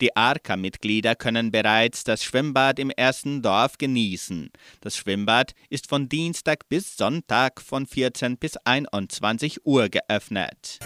Die 0.00 0.16
Arca-Mitglieder 0.16 1.14
können 1.14 1.50
bereits 1.50 2.04
das 2.04 2.24
Schwimmbad 2.24 2.78
im 2.78 2.90
ersten 2.90 3.42
Dorf 3.42 3.76
genießen. 3.76 4.50
Das 4.80 4.96
Schwimmbad 4.96 5.52
ist 5.68 5.88
von 5.88 6.08
Dienstag 6.08 6.68
bis 6.70 6.96
Sonntag 6.96 7.60
von 7.60 7.86
14 7.86 8.38
bis 8.38 8.56
21 8.56 9.66
Uhr 9.66 9.90
geöffnet. 9.90 10.78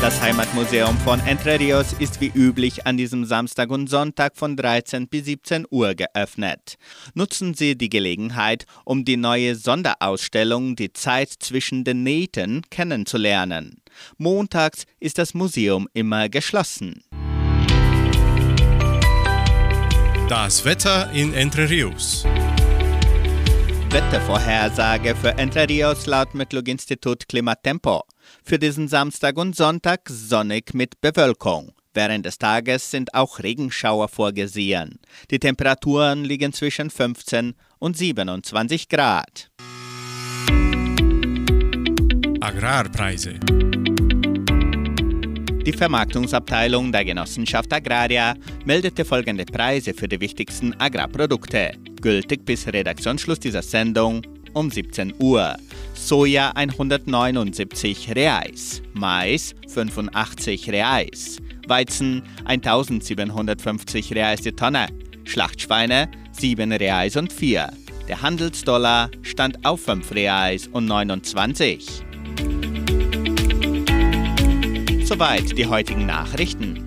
Das 0.00 0.20
Heimatmuseum 0.20 0.96
von 0.98 1.18
Entre 1.26 1.58
Rios 1.58 1.92
ist 1.98 2.20
wie 2.20 2.30
üblich 2.32 2.86
an 2.86 2.96
diesem 2.96 3.24
Samstag 3.24 3.68
und 3.70 3.90
Sonntag 3.90 4.36
von 4.36 4.56
13 4.56 5.08
bis 5.08 5.24
17 5.24 5.66
Uhr 5.70 5.96
geöffnet. 5.96 6.76
Nutzen 7.14 7.54
Sie 7.54 7.76
die 7.76 7.90
Gelegenheit, 7.90 8.64
um 8.84 9.04
die 9.04 9.16
neue 9.16 9.56
Sonderausstellung 9.56 10.76
Die 10.76 10.92
Zeit 10.92 11.30
zwischen 11.40 11.82
den 11.82 12.04
Nähten 12.04 12.62
kennenzulernen. 12.70 13.82
Montags 14.18 14.84
ist 15.00 15.18
das 15.18 15.34
Museum 15.34 15.88
immer 15.94 16.28
geschlossen. 16.28 17.02
Das 20.28 20.64
Wetter 20.64 21.10
in 21.12 21.34
Entre 21.34 21.68
Rios. 21.68 22.24
Wettervorhersage 23.90 25.16
für 25.16 25.30
Entre 25.38 25.68
Rios 25.68 26.06
laut 26.06 26.34
Metlog-Institut 26.34 27.26
Klimatempo. 27.26 28.02
Für 28.48 28.58
diesen 28.58 28.88
Samstag 28.88 29.36
und 29.36 29.54
Sonntag 29.54 30.08
sonnig 30.08 30.72
mit 30.72 31.02
Bewölkung. 31.02 31.72
Während 31.92 32.24
des 32.24 32.38
Tages 32.38 32.90
sind 32.90 33.12
auch 33.12 33.40
Regenschauer 33.40 34.08
vorgesehen. 34.08 35.00
Die 35.30 35.38
Temperaturen 35.38 36.24
liegen 36.24 36.54
zwischen 36.54 36.88
15 36.88 37.52
und 37.78 37.98
27 37.98 38.88
Grad. 38.88 39.50
Agrarpreise. 42.40 43.34
Die 45.66 45.72
Vermarktungsabteilung 45.74 46.90
der 46.90 47.04
Genossenschaft 47.04 47.70
Agraria 47.70 48.34
meldete 48.64 49.04
folgende 49.04 49.44
Preise 49.44 49.92
für 49.92 50.08
die 50.08 50.20
wichtigsten 50.20 50.72
Agrarprodukte, 50.80 51.72
gültig 52.00 52.46
bis 52.46 52.66
Redaktionsschluss 52.66 53.40
dieser 53.40 53.60
Sendung 53.60 54.22
um 54.54 54.70
17 54.70 55.14
Uhr. 55.18 55.56
Soja 55.94 56.50
179 56.54 58.14
Reais, 58.14 58.82
Mais 58.94 59.54
85 59.68 60.70
Reais, 60.70 61.38
Weizen 61.66 62.22
1750 62.44 64.14
Reais 64.14 64.40
die 64.40 64.52
Tonne, 64.52 64.86
Schlachtschweine 65.24 66.08
7 66.32 66.72
Reais 66.72 67.16
und 67.16 67.32
4. 67.32 67.72
Der 68.08 68.22
Handelsdollar 68.22 69.10
stand 69.22 69.64
auf 69.66 69.82
5 69.82 70.12
Reais 70.12 70.68
und 70.68 70.86
29. 70.86 72.04
Soweit 75.04 75.56
die 75.56 75.66
heutigen 75.66 76.06
Nachrichten. 76.06 76.77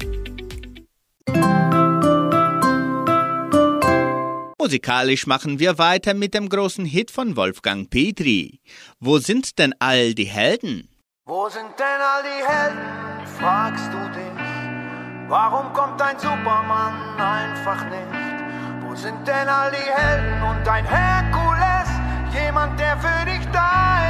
Musikalisch 4.72 5.28
machen 5.28 5.60
wir 5.60 5.78
weiter 5.80 6.14
mit 6.14 6.34
dem 6.34 6.48
großen 6.48 6.86
Hit 6.86 7.12
von 7.12 7.36
Wolfgang 7.36 7.90
Petri. 7.90 8.62
Wo 9.02 9.18
sind 9.18 9.60
denn 9.60 9.76
all 9.80 10.14
die 10.14 10.24
Helden? 10.24 10.88
Wo 11.26 11.50
sind 11.50 11.78
denn 11.78 12.02
all 12.12 12.24
die 12.24 12.48
Helden, 12.48 13.28
fragst 13.38 13.92
du 13.92 13.98
dich? 14.18 15.28
Warum 15.28 15.74
kommt 15.74 16.02
ein 16.02 16.18
Superman 16.18 17.20
einfach 17.20 17.84
nicht? 17.90 18.88
Wo 18.88 18.96
sind 18.96 19.28
denn 19.28 19.50
all 19.50 19.72
die 19.72 19.92
Helden 19.92 20.42
und 20.42 20.66
ein 20.66 20.86
Herkules? 20.86 21.90
Jemand, 22.34 22.80
der 22.80 22.98
für 22.98 23.26
dich 23.26 23.46
da 23.52 24.06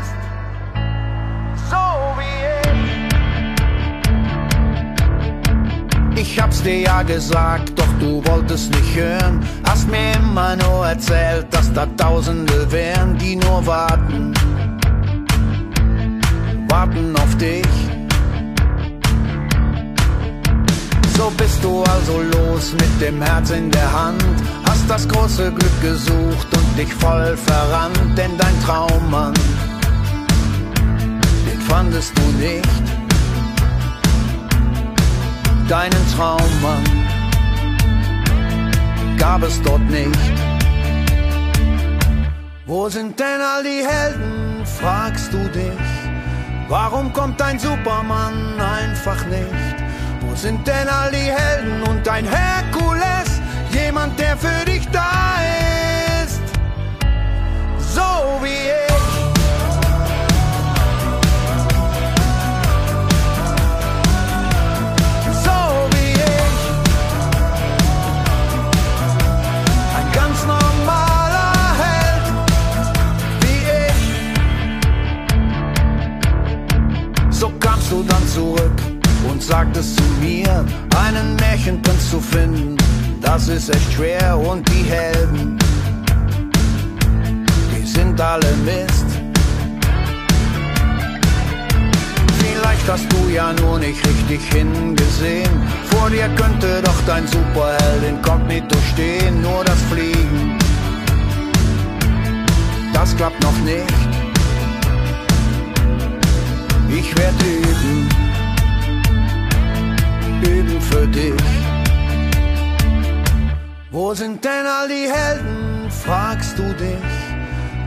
ist, 0.00 1.70
so 1.70 1.76
wie 2.18 2.60
ich. 2.60 2.65
Ich 6.18 6.40
hab's 6.40 6.62
dir 6.62 6.80
ja 6.80 7.02
gesagt, 7.02 7.78
doch 7.78 7.92
du 8.00 8.24
wolltest 8.24 8.74
nicht 8.74 8.96
hören. 8.96 9.46
Hast 9.68 9.86
mir 9.90 10.14
immer 10.14 10.56
nur 10.56 10.86
erzählt, 10.86 11.46
dass 11.50 11.70
da 11.74 11.84
Tausende 11.84 12.72
wären, 12.72 13.18
die 13.18 13.36
nur 13.36 13.66
warten. 13.66 14.32
Warten 16.68 17.14
auf 17.16 17.36
dich. 17.36 17.66
So 21.18 21.30
bist 21.36 21.62
du 21.62 21.82
also 21.82 22.22
los 22.32 22.72
mit 22.72 23.00
dem 23.00 23.20
Herz 23.20 23.50
in 23.50 23.70
der 23.70 23.92
Hand. 23.92 24.24
Hast 24.64 24.88
das 24.88 25.06
große 25.06 25.52
Glück 25.52 25.82
gesucht 25.82 26.48
und 26.56 26.78
dich 26.78 26.92
voll 26.94 27.36
verrannt, 27.36 28.16
denn 28.16 28.36
dein 28.38 28.60
Traummann, 28.64 29.34
den 31.46 31.60
fandest 31.60 32.12
du 32.16 32.22
nicht 32.38 33.05
deinen 35.68 36.06
Traummann 36.14 36.84
gab 39.18 39.42
es 39.42 39.60
dort 39.62 39.82
nicht. 39.90 40.32
Wo 42.66 42.88
sind 42.88 43.18
denn 43.18 43.40
all 43.40 43.62
die 43.62 43.84
Helden, 43.86 44.64
fragst 44.64 45.32
du 45.32 45.38
dich? 45.48 45.86
Warum 46.68 47.12
kommt 47.12 47.40
ein 47.42 47.58
Superman 47.58 48.60
einfach 48.60 49.24
nicht? 49.26 49.76
Wo 50.20 50.34
sind 50.34 50.66
denn 50.66 50.88
all 50.88 51.10
die 51.10 51.30
Helden 51.30 51.82
und 51.84 52.08
ein 52.08 52.26
Herkules? 52.26 53.40
Jemand, 53.72 54.18
der 54.18 54.36
für 54.36 54.64
dich 54.64 54.86
da 54.90 55.38
ist, 56.22 56.40
so 57.94 58.40
wie 58.42 58.48
ich. 58.48 58.85
Ist 83.56 83.74
echt 83.74 83.92
schwer 83.94 84.38
und 84.38 84.68
die 84.68 84.82
Helden, 84.82 85.58
die 87.74 87.86
sind 87.86 88.20
alle 88.20 88.52
Mist. 88.66 89.06
Vielleicht 92.38 92.86
hast 92.86 93.10
du 93.10 93.30
ja 93.30 93.54
nur 93.54 93.78
nicht 93.78 94.06
richtig 94.06 94.40
hingesehen. 94.52 95.48
Vor 95.86 96.10
dir 96.10 96.28
könnte 96.36 96.82
doch 96.82 97.00
dein 97.06 97.26
Superheld 97.26 98.02
inkognito 98.06 98.76
stehen. 98.92 99.40
Nur 99.40 99.64
das 99.64 99.80
Fliegen, 99.90 100.58
das 102.92 103.16
klappt 103.16 103.42
noch 103.42 103.58
nicht. 103.60 103.94
Ich 106.90 107.16
werde 107.16 107.44
üben, 107.44 108.08
üben 110.42 110.80
für 110.82 111.06
dich. 111.06 111.75
Wo 113.96 114.12
sind 114.12 114.44
denn 114.44 114.66
all 114.66 114.88
die 114.88 115.10
Helden, 115.10 115.90
fragst 115.90 116.58
du 116.58 116.64
dich? 116.74 117.14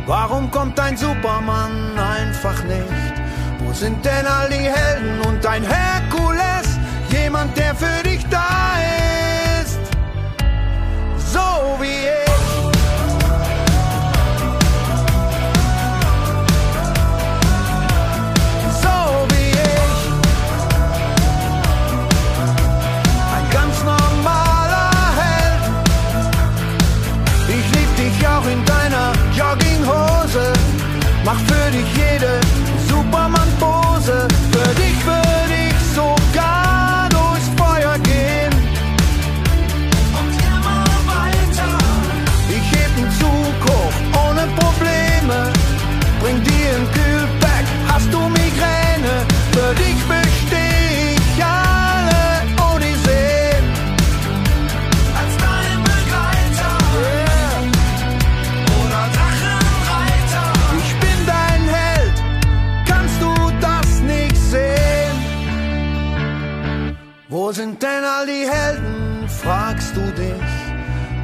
Warum 0.07 0.49
kommt 0.49 0.79
ein 0.79 0.97
Superman 0.97 1.99
einfach 1.99 2.63
nicht? 2.63 3.13
Wo 3.59 3.71
sind 3.73 4.03
denn 4.03 4.25
all 4.25 4.49
die 4.49 4.55
Helden 4.55 5.21
und 5.27 5.45
ein 5.45 5.61
Herkules? 5.61 6.79
Jemand, 7.11 7.55
der 7.55 7.75
für 7.75 8.01
dich 8.03 8.25
da 8.27 8.77
ist, 9.61 9.79
so 11.31 11.77
wie 11.79 12.07
ich. 12.07 12.28
sind 67.79 67.91
denn 67.91 68.03
all 68.03 68.25
die 68.25 68.49
Helden, 68.49 69.29
fragst 69.29 69.95
du 69.95 70.01
dich. 70.11 70.33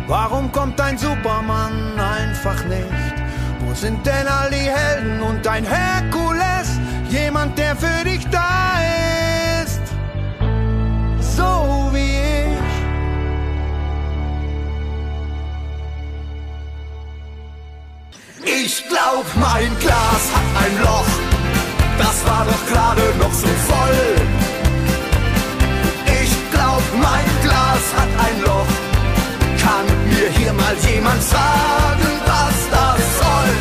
Warum 0.08 0.52
kommt 0.52 0.80
ein 0.80 0.98
Superman 0.98 2.00
einfach 2.00 2.64
nicht? 2.66 3.16
Wo 3.60 3.74
sind 3.74 4.06
denn 4.06 4.28
all 4.28 4.50
die 4.50 4.70
Helden 4.70 5.22
und 5.22 5.46
ein 5.48 5.66
Herkules? 5.66 6.80
Jemand, 7.10 7.58
der 7.58 7.76
für 7.76 8.04
dich 8.06 8.26
da 8.30 8.80
ist. 9.64 9.82
So 11.36 11.90
wie 11.92 12.22
ich. 18.46 18.64
Ich 18.64 18.88
glaub, 18.88 19.26
mein 19.36 19.78
Glas 19.80 20.32
hat 20.34 20.64
ein 20.64 20.82
Loch. 20.84 21.12
Das 21.98 22.26
war 22.26 22.46
doch 22.46 22.66
gerade 22.72 23.02
noch 23.20 23.34
so 23.34 23.48
voll. 23.48 24.45
Glas 27.56 27.88
hat 27.96 28.10
ein 28.28 28.42
Loch, 28.42 28.68
kann 29.64 29.86
mir 30.10 30.30
hier 30.38 30.52
mal 30.52 30.76
jemand 30.92 31.24
sagen, 31.24 32.08
was 32.26 32.58
das 32.70 33.02
soll? 33.22 33.56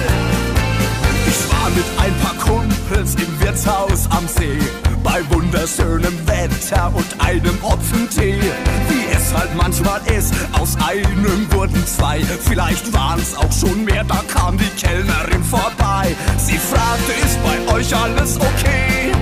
Ich 1.28 1.40
war 1.52 1.70
mit 1.70 1.84
ein 1.98 2.14
paar 2.18 2.34
Kumpels 2.44 3.14
im 3.14 3.40
Wirtshaus 3.40 4.08
am 4.10 4.26
See, 4.26 4.58
bei 5.04 5.22
wunderschönem 5.30 6.16
Wetter 6.26 6.92
und 6.92 7.06
einem 7.20 7.56
Hopfentee. 7.62 8.40
Wie 8.88 9.04
es 9.16 9.32
halt 9.32 9.54
manchmal 9.56 10.00
ist, 10.06 10.34
aus 10.58 10.76
einem 10.84 11.46
wurden 11.52 11.86
zwei, 11.86 12.20
vielleicht 12.40 12.92
waren's 12.92 13.36
auch 13.36 13.52
schon 13.52 13.84
mehr, 13.84 14.02
da 14.02 14.22
kam 14.26 14.58
die 14.58 14.70
Kellnerin 14.70 15.44
vorbei. 15.44 16.16
Sie 16.36 16.58
fragte, 16.58 17.12
ist 17.24 17.38
bei 17.44 17.74
euch 17.74 17.94
alles 17.94 18.38
okay? 18.38 19.12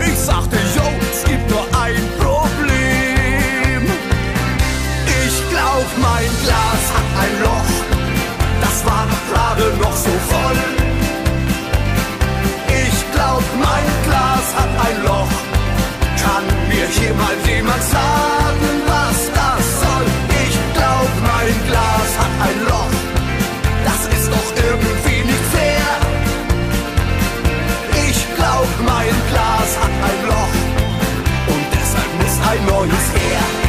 Ich 0.00 0.18
sagte, 0.18 0.56
yo, 0.74 0.90
es 1.12 1.22
gibt 1.24 1.50
nur 1.50 1.66
ein 1.78 1.96
Problem. 2.16 2.25
Mein 5.98 6.30
Glas 6.44 6.82
hat 6.94 7.08
ein 7.22 7.34
Loch, 7.42 7.72
das 8.60 8.84
war 8.84 9.06
gerade 9.30 9.76
noch 9.82 9.96
so 9.96 10.10
voll. 10.30 10.58
Ich 12.68 13.12
glaub, 13.12 13.42
mein 13.58 13.88
Glas 14.06 14.46
hat 14.58 14.72
ein 14.86 15.04
Loch. 15.04 15.34
Kann 16.22 16.44
mir 16.68 16.86
hier 16.88 17.14
mal 17.14 17.36
jemand 17.46 17.82
sagen, 17.82 18.70
was 18.86 19.18
das 19.38 19.64
soll? 19.82 20.06
Ich 20.46 20.56
glaub, 20.74 21.08
mein 21.32 21.54
Glas 21.68 22.10
hat 22.20 22.34
ein 22.48 22.58
Loch. 22.70 22.94
Das 23.84 24.00
ist 24.16 24.28
doch 24.30 24.50
irgendwie 24.68 25.20
nicht 25.30 25.46
fair. 25.54 25.88
Ich 28.08 28.18
glaub, 28.36 28.68
mein 28.84 29.16
Glas 29.30 29.70
hat 29.82 29.94
ein 30.08 30.20
Loch. 30.30 30.54
Und 31.52 31.64
deshalb 31.72 32.10
muss 32.20 32.36
ein 32.50 32.62
neues 32.66 33.06
her. 33.14 33.65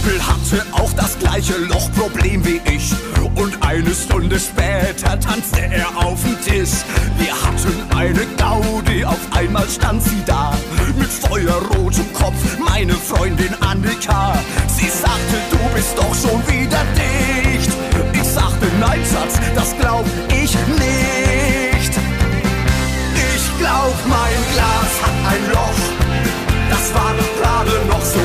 Kumpel 0.00 0.26
hatte 0.26 0.66
auch 0.72 0.92
das 0.94 1.18
gleiche 1.18 1.56
Lochproblem 1.58 2.44
wie 2.44 2.60
ich. 2.64 2.92
Und 3.34 3.56
eine 3.62 3.94
Stunde 3.94 4.38
später 4.38 5.18
tanzte 5.20 5.62
er 5.62 5.88
auf 5.96 6.22
dem 6.22 6.40
Tisch. 6.40 6.84
Wir 7.18 7.32
hatten 7.32 7.96
eine 7.96 8.26
Gaudi, 8.36 9.04
auf 9.04 9.18
einmal 9.32 9.68
stand 9.68 10.02
sie 10.02 10.22
da. 10.24 10.52
Mit 10.98 11.10
feuerrotem 11.10 12.12
Kopf, 12.12 12.58
meine 12.58 12.94
Freundin 12.94 13.54
Annika. 13.60 14.38
Sie 14.68 14.88
sagte, 14.88 15.36
du 15.50 15.58
bist 15.74 15.96
doch 15.96 16.14
schon 16.14 16.40
wieder 16.48 16.82
dicht. 16.96 17.70
Ich 18.12 18.28
sagte, 18.28 18.66
nein, 18.78 19.00
Schatz, 19.00 19.38
das 19.54 19.76
glaub 19.78 20.04
ich 20.28 20.54
nicht. 20.78 21.92
Ich 23.36 23.58
glaub, 23.58 23.94
mein 24.08 24.40
Glas 24.54 24.92
hat 25.02 25.32
ein 25.32 25.52
Loch. 25.52 26.00
Das 26.70 26.94
war 26.94 27.12
doch 27.14 27.42
gerade 27.42 27.86
noch 27.88 28.02
so 28.02 28.20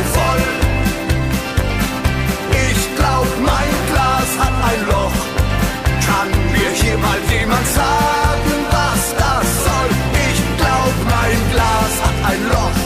jemand 7.39 7.67
sagen, 7.67 8.55
was 8.71 9.01
das 9.21 9.47
soll? 9.65 9.91
Ich 10.27 10.39
glaub, 10.59 10.93
mein 11.15 11.39
Glas 11.51 11.93
hat 12.05 12.17
ein 12.31 12.41
Loch. 12.53 12.77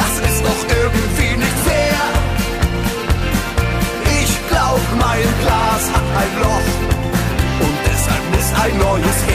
Das 0.00 0.14
ist 0.28 0.40
doch 0.48 0.62
irgendwie 0.80 1.36
nicht 1.42 1.58
fair. 1.68 2.02
Ich 4.22 4.32
glaub, 4.50 4.80
mein 5.06 5.28
Glas 5.42 5.82
hat 5.94 6.06
ein 6.22 6.32
Loch. 6.44 6.68
Und 7.64 7.76
deshalb 7.88 8.24
muss 8.32 8.48
ein 8.64 8.78
neues 8.78 9.18
her. 9.28 9.33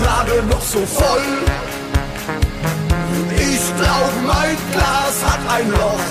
Gerade 0.00 0.42
noch 0.46 0.60
so 0.60 0.84
voll. 0.86 1.28
Ich 3.36 3.64
glaub, 3.76 4.12
mein 4.26 4.56
Glas 4.72 5.16
hat 5.28 5.40
ein 5.56 5.70
Loch. 5.70 6.06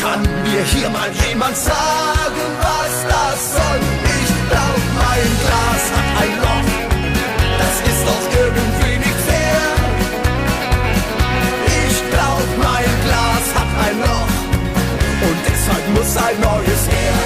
Kann 0.00 0.22
mir 0.22 0.62
hier 0.74 0.90
mal 0.90 1.10
jemand 1.26 1.56
sagen, 1.56 2.44
was 2.60 2.94
das 3.12 3.38
soll? 3.56 3.80
Ich 4.20 4.32
glaub, 4.50 4.80
mein 5.04 5.28
Glas 5.42 5.82
hat 5.94 6.08
ein 6.22 6.34
Loch. 6.44 6.68
Das 7.60 7.74
ist 7.90 8.02
doch 8.10 8.24
irgendwie 8.42 8.96
nicht 9.04 9.20
fair. 9.28 9.64
Ich 11.86 11.96
glaub, 12.12 12.46
mein 12.68 12.90
Glas 13.04 13.44
hat 13.56 13.70
ein 13.86 13.96
Loch. 14.06 14.34
Und 15.26 15.38
deshalb 15.48 15.84
muss 15.96 16.16
ein 16.28 16.38
neues 16.48 16.82
her. 16.94 17.16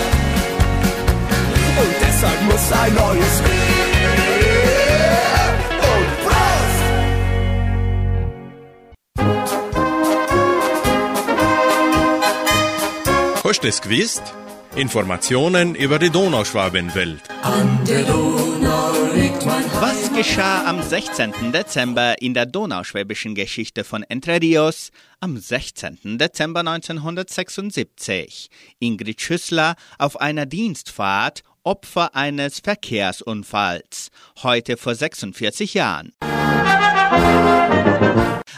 Und 1.83 1.95
deshalb 2.05 2.41
muss 2.51 2.65
ein 2.83 2.95
neues 2.95 3.37
her. 3.43 3.68
Hast 13.49 13.65
du 13.65 13.69
es 13.69 13.81
gewusst? 13.81 14.23
Informationen 14.77 15.75
über 15.75 15.99
die 15.99 16.11
Donauschwabenwelt. 16.11 17.23
An 17.41 17.83
der 17.87 18.03
Donau 18.03 18.93
liegt 19.15 19.47
mein 19.47 19.65
Was 19.81 20.13
geschah 20.13 20.67
am 20.67 20.83
16. 20.83 21.51
Dezember 21.51 22.21
in 22.21 22.35
der 22.35 22.45
donauschwäbischen 22.45 23.35
Geschichte 23.35 23.85
von 23.85 24.03
Entre 24.03 24.43
Rios? 24.43 24.91
Am 25.21 25.39
16. 25.39 26.19
Dezember 26.19 26.61
1976. 26.61 28.51
Ingrid 28.81 29.23
Schüssler 29.23 29.77
auf 29.97 30.21
einer 30.21 30.45
Dienstfahrt 30.45 31.43
Opfer 31.65 32.15
eines 32.15 32.61
Verkehrsunfalls. 32.61 34.11
Heute 34.43 34.77
vor 34.77 34.95
46 34.95 35.73
Jahren. 35.73 36.13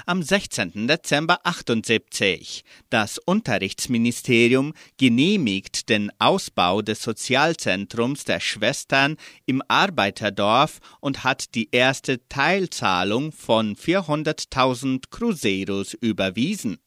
Am 0.06 0.22
16. 0.22 0.88
Dezember 0.88 1.40
78. 1.44 2.64
Das 2.88 3.18
Unterrichtsministerium 3.18 4.72
genehmigt 4.96 5.88
den 5.88 6.10
Ausbau 6.18 6.82
des 6.82 7.02
Sozialzentrums 7.02 8.24
der 8.24 8.40
Schwestern 8.40 9.16
im 9.46 9.62
Arbeiterdorf 9.68 10.78
und 11.00 11.24
hat 11.24 11.54
die 11.54 11.68
erste 11.70 12.26
Teilzahlung 12.28 13.32
von 13.32 13.76
400.000 13.76 15.04
Cruzeros 15.10 15.94
überwiesen. 15.94 16.78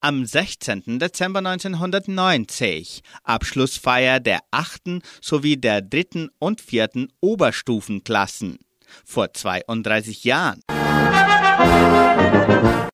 Am 0.00 0.24
16. 0.24 0.98
Dezember 0.98 1.38
1990 1.40 3.02
Abschlussfeier 3.24 4.20
der 4.20 4.40
achten 4.50 5.02
sowie 5.20 5.56
der 5.56 5.82
dritten 5.82 6.30
und 6.38 6.60
vierten 6.60 7.08
Oberstufenklassen. 7.20 8.58
Vor 9.04 9.32
32 9.32 10.24
Jahren. 10.24 10.60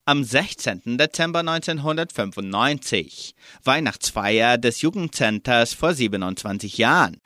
Am 0.05 0.25
16. 0.25 0.97
Dezember 0.97 1.41
1995 1.41 3.35
Weihnachtsfeier 3.63 4.57
des 4.57 4.81
Jugendcenters 4.81 5.75
vor 5.75 5.93
27 5.93 6.79
Jahren. 6.79 7.19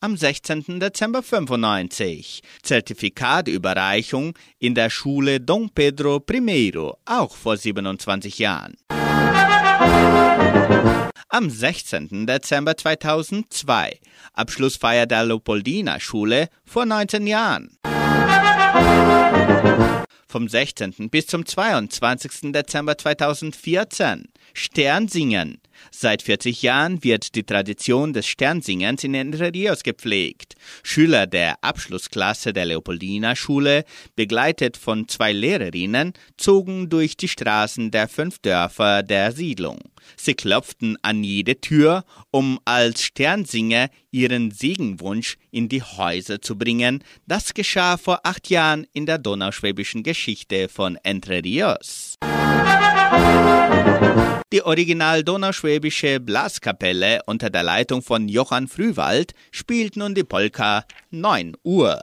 Am 0.00 0.16
16. 0.16 0.80
Dezember 0.80 1.22
95 1.22 2.42
Zertifikatüberreichung 2.62 4.34
in 4.58 4.74
der 4.74 4.90
Schule 4.90 5.40
Dom 5.40 5.70
Pedro 5.70 6.22
I, 6.30 6.72
auch 7.06 7.34
vor 7.36 7.56
27 7.56 8.38
Jahren. 8.38 8.74
Am 11.28 11.50
16. 11.50 12.26
Dezember 12.26 12.76
2002 12.76 13.98
Abschlussfeier 14.34 15.06
der 15.06 15.24
Leopoldina 15.24 16.00
Schule 16.00 16.48
vor 16.64 16.86
19 16.86 17.26
Jahren. 17.26 17.76
Vom 20.28 20.48
16. 20.48 21.10
bis 21.10 21.26
zum 21.26 21.44
22. 21.44 22.52
Dezember 22.52 22.96
2014 22.96 24.28
Sternsingen. 24.54 25.60
Seit 25.90 26.22
40 26.22 26.62
Jahren 26.62 27.02
wird 27.04 27.34
die 27.34 27.42
Tradition 27.42 28.12
des 28.12 28.26
Sternsingens 28.26 29.04
in 29.04 29.14
Entre 29.14 29.52
Rios 29.52 29.82
gepflegt. 29.82 30.54
Schüler 30.82 31.26
der 31.26 31.56
Abschlussklasse 31.62 32.52
der 32.52 32.66
Leopoldina 32.66 33.36
Schule, 33.36 33.84
begleitet 34.16 34.76
von 34.76 35.08
zwei 35.08 35.32
Lehrerinnen, 35.32 36.12
zogen 36.36 36.88
durch 36.88 37.16
die 37.16 37.28
Straßen 37.28 37.90
der 37.90 38.08
fünf 38.08 38.38
Dörfer 38.38 39.02
der 39.02 39.32
Siedlung. 39.32 39.80
Sie 40.16 40.34
klopften 40.34 40.96
an 41.02 41.24
jede 41.24 41.60
Tür, 41.60 42.04
um 42.30 42.58
als 42.64 43.02
Sternsinger 43.02 43.88
ihren 44.10 44.50
Segenwunsch 44.50 45.36
in 45.50 45.68
die 45.68 45.82
Häuser 45.82 46.40
zu 46.40 46.56
bringen. 46.56 47.02
Das 47.26 47.54
geschah 47.54 47.96
vor 47.96 48.20
acht 48.24 48.50
Jahren 48.50 48.86
in 48.92 49.06
der 49.06 49.18
donauschwäbischen 49.18 50.02
Geschichte 50.02 50.68
von 50.68 50.96
Entre 51.02 51.42
Rios. 51.42 52.16
Die 54.52 54.62
original 54.62 55.24
donauschwäbische 55.24 56.20
Blaskapelle 56.20 57.20
unter 57.26 57.48
der 57.48 57.62
Leitung 57.62 58.02
von 58.02 58.28
Johann 58.28 58.68
Frühwald 58.68 59.32
spielt 59.50 59.96
nun 59.96 60.14
die 60.14 60.24
Polka 60.24 60.84
9 61.10 61.56
Uhr. 61.64 62.02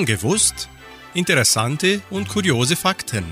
Schon 0.00 0.06
gewusst? 0.06 0.70
Interessante 1.12 2.00
und 2.08 2.26
kuriose 2.26 2.74
Fakten. 2.74 3.22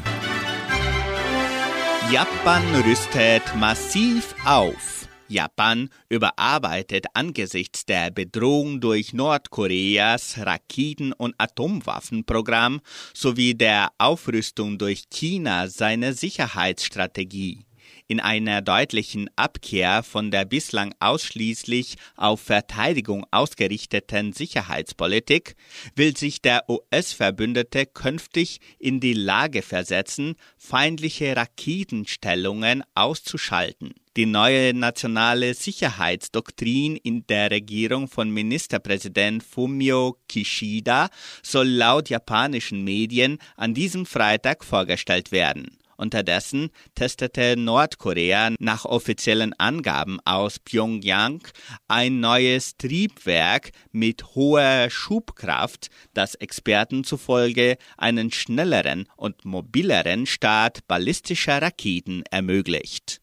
Japan 2.12 2.62
rüstet 2.84 3.42
massiv 3.56 4.34
auf. 4.44 5.08
Japan 5.28 5.88
überarbeitet 6.10 7.06
angesichts 7.14 7.86
der 7.86 8.10
Bedrohung 8.10 8.82
durch 8.82 9.14
Nordkoreas 9.14 10.40
Raketen- 10.40 11.14
und 11.14 11.34
Atomwaffenprogramm 11.38 12.80
sowie 13.14 13.54
der 13.54 13.88
Aufrüstung 13.96 14.76
durch 14.76 15.08
China 15.08 15.68
seine 15.68 16.12
Sicherheitsstrategie. 16.12 17.67
In 18.10 18.20
einer 18.20 18.62
deutlichen 18.62 19.28
Abkehr 19.36 20.02
von 20.02 20.30
der 20.30 20.46
bislang 20.46 20.94
ausschließlich 20.98 21.96
auf 22.16 22.40
Verteidigung 22.40 23.26
ausgerichteten 23.30 24.32
Sicherheitspolitik 24.32 25.56
will 25.94 26.16
sich 26.16 26.40
der 26.40 26.64
US-Verbündete 26.70 27.84
künftig 27.84 28.60
in 28.78 29.00
die 29.00 29.12
Lage 29.12 29.60
versetzen, 29.60 30.36
feindliche 30.56 31.36
Raketenstellungen 31.36 32.82
auszuschalten. 32.94 33.92
Die 34.16 34.26
neue 34.26 34.72
nationale 34.72 35.52
Sicherheitsdoktrin 35.52 36.96
in 36.96 37.26
der 37.26 37.50
Regierung 37.50 38.08
von 38.08 38.30
Ministerpräsident 38.30 39.44
Fumio 39.44 40.16
Kishida 40.28 41.10
soll 41.42 41.68
laut 41.68 42.08
japanischen 42.08 42.82
Medien 42.84 43.36
an 43.56 43.74
diesem 43.74 44.06
Freitag 44.06 44.64
vorgestellt 44.64 45.30
werden. 45.30 45.77
Unterdessen 45.98 46.70
testete 46.94 47.56
Nordkorea 47.56 48.54
nach 48.58 48.84
offiziellen 48.84 49.52
Angaben 49.58 50.20
aus 50.24 50.58
Pyongyang 50.60 51.42
ein 51.88 52.20
neues 52.20 52.76
Triebwerk 52.78 53.72
mit 53.92 54.34
hoher 54.34 54.88
Schubkraft, 54.90 55.88
das 56.14 56.36
Experten 56.36 57.04
zufolge 57.04 57.76
einen 57.96 58.32
schnelleren 58.32 59.08
und 59.16 59.44
mobileren 59.44 60.26
Start 60.26 60.86
ballistischer 60.86 61.60
Raketen 61.60 62.22
ermöglicht. 62.30 63.20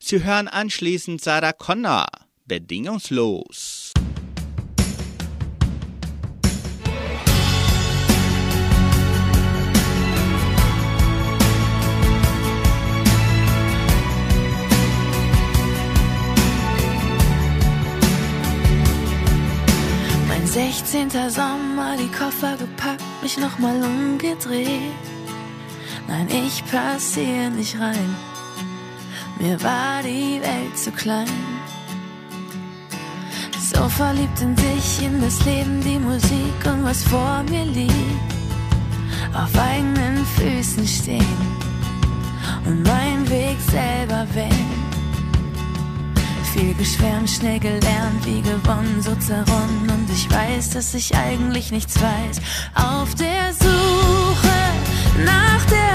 Sie 0.00 0.24
hören 0.24 0.48
anschließend 0.48 1.20
Sarah 1.20 1.52
Connor, 1.52 2.06
bedingungslos. 2.46 3.87
16. 20.58 21.10
Sommer, 21.30 21.96
die 21.96 22.10
Koffer 22.10 22.56
gepackt, 22.56 23.04
mich 23.22 23.38
nochmal 23.38 23.80
umgedreht. 23.80 24.92
Nein, 26.08 26.26
ich 26.30 26.64
pass 26.68 27.16
nicht 27.16 27.78
rein. 27.78 28.16
Mir 29.38 29.62
war 29.62 30.02
die 30.02 30.40
Welt 30.42 30.76
zu 30.76 30.90
klein. 30.90 31.28
So 33.72 33.88
verliebt 33.88 34.40
in 34.40 34.56
dich, 34.56 35.00
in 35.00 35.20
das 35.20 35.44
Leben, 35.44 35.80
die 35.80 36.00
Musik 36.00 36.58
und 36.64 36.82
was 36.82 37.04
vor 37.04 37.44
mir 37.48 37.64
liegt. 37.64 38.32
Auf 39.34 39.56
eigenen 39.56 40.26
Füßen 40.26 40.88
stehen 40.88 41.38
und 42.66 42.82
meinen 42.82 43.30
Weg 43.30 43.58
selber 43.70 44.26
wählen. 44.34 44.77
Viel 46.58 46.74
geschwärmt, 46.74 47.30
schnell 47.30 47.60
gelernt, 47.60 48.26
wie 48.26 48.42
gewonnen, 48.42 49.00
so 49.00 49.14
zerronnen. 49.14 49.88
Und 49.90 50.10
ich 50.12 50.28
weiß, 50.28 50.70
dass 50.70 50.92
ich 50.92 51.14
eigentlich 51.14 51.70
nichts 51.70 51.94
weiß. 52.02 52.40
Auf 52.74 53.14
der 53.14 53.52
Suche 53.52 54.58
nach 55.24 55.64
der 55.66 55.87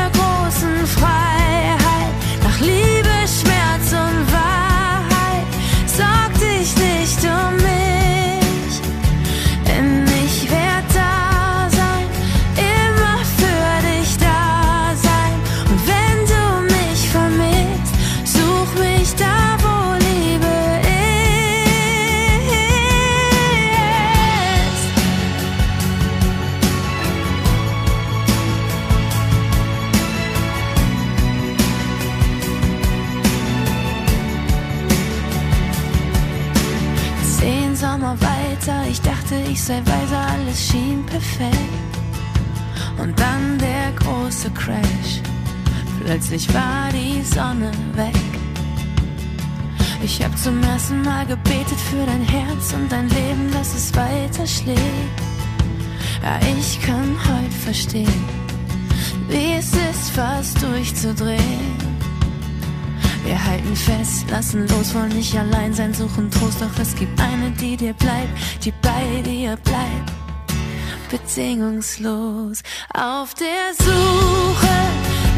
Wetter, 38.64 38.88
ich 38.89 39.01
dachte, 39.01 39.36
ich 39.51 39.61
sei 39.61 39.82
weiser, 39.86 40.26
alles 40.32 40.70
schien 40.70 41.05
perfekt. 41.05 41.57
Und 42.97 43.20
dann 43.20 43.57
der 43.57 43.91
große 43.99 44.49
Crash. 44.51 45.22
Plötzlich 45.99 46.53
war 46.53 46.89
die 46.93 47.22
Sonne 47.24 47.72
weg. 47.93 48.14
Ich 50.01 50.24
hab 50.24 50.38
zum 50.38 50.61
ersten 50.64 51.01
Mal 51.01 51.26
gebetet 51.26 51.80
für 51.89 52.05
dein 52.05 52.22
Herz 52.22 52.74
und 52.74 52.89
dein 52.89 53.09
Leben, 53.09 53.51
dass 53.51 53.74
es 53.74 53.93
weiter 53.95 54.47
schlägt. 54.47 54.80
Ja, 56.22 56.39
ich 56.57 56.82
kann 56.82 57.18
heute 57.28 57.55
verstehen, 57.66 58.24
wie 59.28 59.53
es 59.57 59.74
ist, 59.74 60.11
fast 60.16 60.61
durchzudrehen. 60.61 61.72
Wir 63.26 63.41
halten 63.41 63.76
fest, 63.76 64.30
lassen 64.30 64.67
los, 64.67 64.93
wollen 64.93 65.15
nicht 65.15 65.38
allein 65.38 65.74
sein, 65.74 65.93
suchen 65.93 66.30
Trost, 66.30 66.61
doch 66.61 66.78
es 66.82 66.93
gibt 66.95 67.19
eine, 67.21 67.51
die 67.51 67.78
dir 67.78 67.93
bleibt, 67.93 68.30
die 68.63 68.74
bei 68.82 69.21
dir 69.24 69.57
bleibt. 69.63 70.11
Bedingungslos 71.09 72.63
auf 72.93 73.34
der 73.36 73.74
Suche 73.78 74.76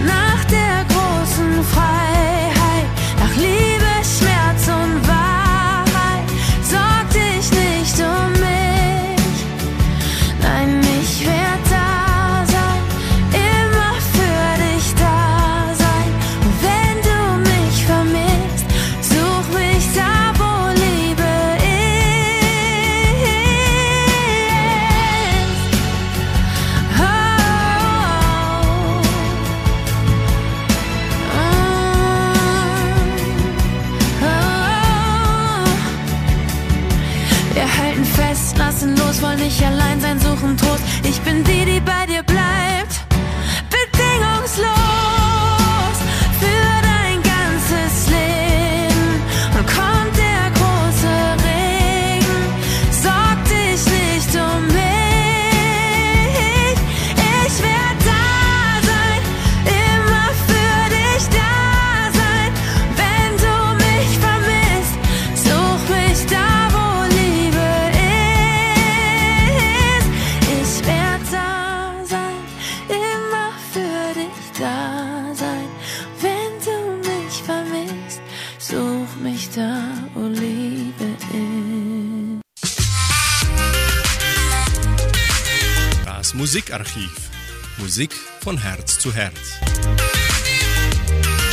nach 0.06 0.46
der 0.46 0.86
großen 0.88 1.64
Freiheit, 1.64 2.88
nach 3.20 3.36
Liebe, 3.36 3.92
Schmerz 4.04 4.68
und 4.68 5.05
nicht 40.06 40.06
allein 40.06 40.20
sein, 40.20 40.38
suchen 40.38 40.58
Trost. 40.58 40.84
Ich 41.04 41.20
bin 41.22 41.44
die, 41.44 41.66
die 41.66 41.80
Musikarchiv. 86.66 87.30
Musik 87.78 88.12
von 88.42 88.58
Herz 88.58 88.98
zu 88.98 89.14
Herz. 89.14 89.60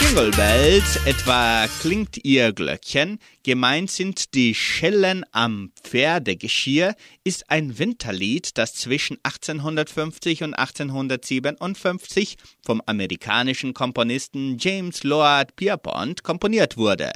Jingle 0.01 0.31
Bells, 0.31 0.97
etwa 1.05 1.67
klingt 1.83 2.25
ihr 2.25 2.55
Glöckchen, 2.55 3.19
gemeint 3.43 3.91
sind 3.91 4.33
die 4.33 4.55
Schellen 4.55 5.25
am 5.33 5.73
Pferdegeschirr, 5.83 6.95
ist 7.25 7.51
ein 7.51 7.79
Winterlied, 7.79 8.57
das 8.57 8.75
zwischen 8.75 9.19
1850 9.23 10.45
und 10.45 10.55
1857 10.55 12.39
vom 12.65 12.81
amerikanischen 12.87 13.75
Komponisten 13.75 14.57
James 14.59 15.05
Lord 15.05 15.57
Pierpont 15.57 16.23
komponiert 16.23 16.79
wurde. 16.79 17.13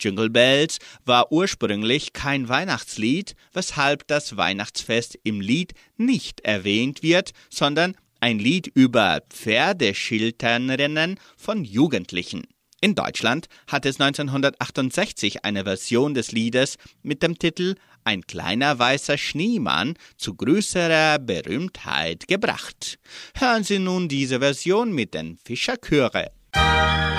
Jingle 0.00 0.30
Bells 0.30 0.78
war 1.04 1.32
ursprünglich 1.32 2.12
kein 2.12 2.48
Weihnachtslied, 2.48 3.34
weshalb 3.52 4.06
das 4.06 4.36
Weihnachtsfest 4.36 5.18
im 5.24 5.40
Lied 5.40 5.74
nicht 5.96 6.40
erwähnt 6.40 7.02
wird, 7.02 7.32
sondern 7.50 7.96
ein 8.20 8.38
Lied 8.38 8.68
über 8.68 9.22
Pferdeschilternrennen 9.30 11.18
von 11.36 11.64
Jugendlichen. 11.64 12.44
In 12.80 12.96
Deutschland 12.96 13.46
hat 13.68 13.86
es 13.86 14.00
1968 14.00 15.44
eine 15.44 15.62
Version 15.62 16.14
des 16.14 16.32
Liedes 16.32 16.78
mit 17.02 17.22
dem 17.22 17.38
Titel 17.38 17.76
Ein 18.02 18.22
kleiner 18.22 18.76
weißer 18.76 19.18
Schneemann 19.18 19.94
zu 20.16 20.34
größerer 20.34 21.20
Berühmtheit 21.20 22.26
gebracht. 22.26 22.98
Hören 23.36 23.62
Sie 23.62 23.78
nun 23.78 24.08
diese 24.08 24.40
Version 24.40 24.92
mit 24.92 25.14
den 25.14 25.38
Fischerchöre. 25.44 26.32
Jingle 26.56 27.11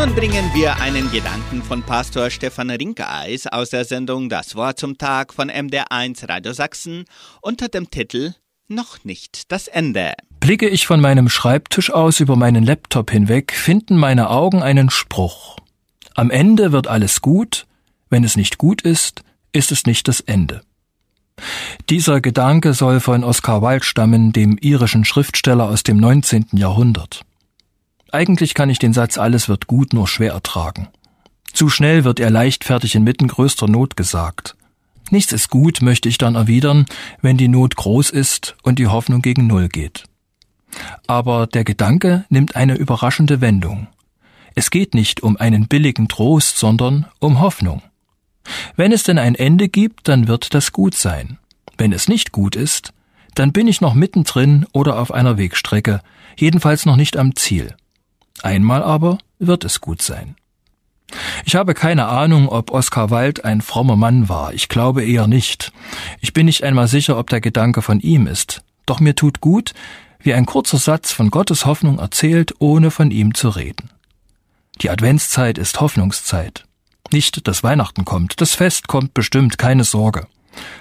Nun 0.00 0.14
bringen 0.14 0.50
wir 0.54 0.80
einen 0.80 1.12
Gedanken 1.12 1.62
von 1.62 1.82
Pastor 1.82 2.30
Stefan 2.30 2.70
Rinkeis 2.70 3.46
aus 3.46 3.68
der 3.68 3.84
Sendung 3.84 4.30
Das 4.30 4.56
Wort 4.56 4.78
zum 4.78 4.96
Tag 4.96 5.34
von 5.34 5.50
MDR1 5.50 6.26
Radio 6.26 6.54
Sachsen 6.54 7.04
unter 7.42 7.68
dem 7.68 7.90
Titel 7.90 8.32
Noch 8.66 9.04
nicht 9.04 9.52
das 9.52 9.68
Ende. 9.68 10.14
Blicke 10.40 10.70
ich 10.70 10.86
von 10.86 11.02
meinem 11.02 11.28
Schreibtisch 11.28 11.90
aus 11.90 12.18
über 12.20 12.34
meinen 12.34 12.64
Laptop 12.64 13.10
hinweg, 13.10 13.52
finden 13.52 13.98
meine 13.98 14.30
Augen 14.30 14.62
einen 14.62 14.88
Spruch. 14.88 15.58
Am 16.14 16.30
Ende 16.30 16.72
wird 16.72 16.86
alles 16.86 17.20
gut, 17.20 17.66
wenn 18.08 18.24
es 18.24 18.38
nicht 18.38 18.56
gut 18.56 18.80
ist, 18.80 19.20
ist 19.52 19.70
es 19.70 19.84
nicht 19.84 20.08
das 20.08 20.20
Ende. 20.20 20.62
Dieser 21.90 22.22
Gedanke 22.22 22.72
soll 22.72 23.00
von 23.00 23.22
Oscar 23.22 23.60
Wilde 23.60 23.84
stammen, 23.84 24.32
dem 24.32 24.56
irischen 24.62 25.04
Schriftsteller 25.04 25.68
aus 25.68 25.82
dem 25.82 25.98
19. 25.98 26.46
Jahrhundert. 26.52 27.20
Eigentlich 28.12 28.54
kann 28.54 28.70
ich 28.70 28.78
den 28.78 28.92
Satz 28.92 29.18
alles 29.18 29.48
wird 29.48 29.66
gut 29.66 29.92
nur 29.92 30.08
schwer 30.08 30.32
ertragen. 30.32 30.88
Zu 31.52 31.68
schnell 31.68 32.04
wird 32.04 32.20
er 32.20 32.30
leichtfertig 32.30 32.94
inmitten 32.94 33.28
größter 33.28 33.68
Not 33.68 33.96
gesagt. 33.96 34.56
Nichts 35.10 35.32
ist 35.32 35.50
gut, 35.50 35.82
möchte 35.82 36.08
ich 36.08 36.18
dann 36.18 36.36
erwidern, 36.36 36.86
wenn 37.20 37.36
die 37.36 37.48
Not 37.48 37.76
groß 37.76 38.10
ist 38.10 38.56
und 38.62 38.78
die 38.78 38.86
Hoffnung 38.86 39.22
gegen 39.22 39.46
Null 39.46 39.68
geht. 39.68 40.04
Aber 41.08 41.46
der 41.48 41.64
Gedanke 41.64 42.24
nimmt 42.28 42.54
eine 42.54 42.76
überraschende 42.76 43.40
Wendung. 43.40 43.88
Es 44.54 44.70
geht 44.70 44.94
nicht 44.94 45.22
um 45.22 45.36
einen 45.36 45.66
billigen 45.66 46.08
Trost, 46.08 46.58
sondern 46.58 47.06
um 47.18 47.40
Hoffnung. 47.40 47.82
Wenn 48.76 48.92
es 48.92 49.02
denn 49.02 49.18
ein 49.18 49.34
Ende 49.34 49.68
gibt, 49.68 50.08
dann 50.08 50.28
wird 50.28 50.54
das 50.54 50.72
gut 50.72 50.94
sein. 50.94 51.38
Wenn 51.76 51.92
es 51.92 52.08
nicht 52.08 52.32
gut 52.32 52.56
ist, 52.56 52.92
dann 53.34 53.52
bin 53.52 53.68
ich 53.68 53.80
noch 53.80 53.94
mittendrin 53.94 54.66
oder 54.72 54.98
auf 54.98 55.12
einer 55.12 55.38
Wegstrecke, 55.38 56.00
jedenfalls 56.36 56.86
noch 56.86 56.96
nicht 56.96 57.16
am 57.16 57.36
Ziel. 57.36 57.74
Einmal 58.42 58.82
aber 58.82 59.18
wird 59.38 59.64
es 59.64 59.80
gut 59.80 60.02
sein. 60.02 60.36
Ich 61.44 61.56
habe 61.56 61.74
keine 61.74 62.06
Ahnung, 62.06 62.48
ob 62.48 62.70
Oskar 62.70 63.10
Wilde 63.10 63.44
ein 63.44 63.62
frommer 63.62 63.96
Mann 63.96 64.28
war. 64.28 64.54
Ich 64.54 64.68
glaube 64.68 65.04
eher 65.04 65.26
nicht. 65.26 65.72
Ich 66.20 66.32
bin 66.32 66.46
nicht 66.46 66.62
einmal 66.62 66.88
sicher, 66.88 67.18
ob 67.18 67.30
der 67.30 67.40
Gedanke 67.40 67.82
von 67.82 68.00
ihm 68.00 68.26
ist. 68.26 68.62
Doch 68.86 69.00
mir 69.00 69.14
tut 69.14 69.40
gut, 69.40 69.74
wie 70.20 70.34
ein 70.34 70.46
kurzer 70.46 70.78
Satz 70.78 71.12
von 71.12 71.30
Gottes 71.30 71.66
Hoffnung 71.66 71.98
erzählt, 71.98 72.54
ohne 72.58 72.90
von 72.90 73.10
ihm 73.10 73.34
zu 73.34 73.48
reden. 73.48 73.90
Die 74.82 74.90
Adventszeit 74.90 75.58
ist 75.58 75.80
Hoffnungszeit. 75.80 76.64
Nicht, 77.12 77.46
dass 77.48 77.64
Weihnachten 77.64 78.04
kommt, 78.04 78.40
das 78.40 78.54
Fest 78.54 78.86
kommt 78.86 79.14
bestimmt, 79.14 79.58
keine 79.58 79.84
Sorge, 79.84 80.26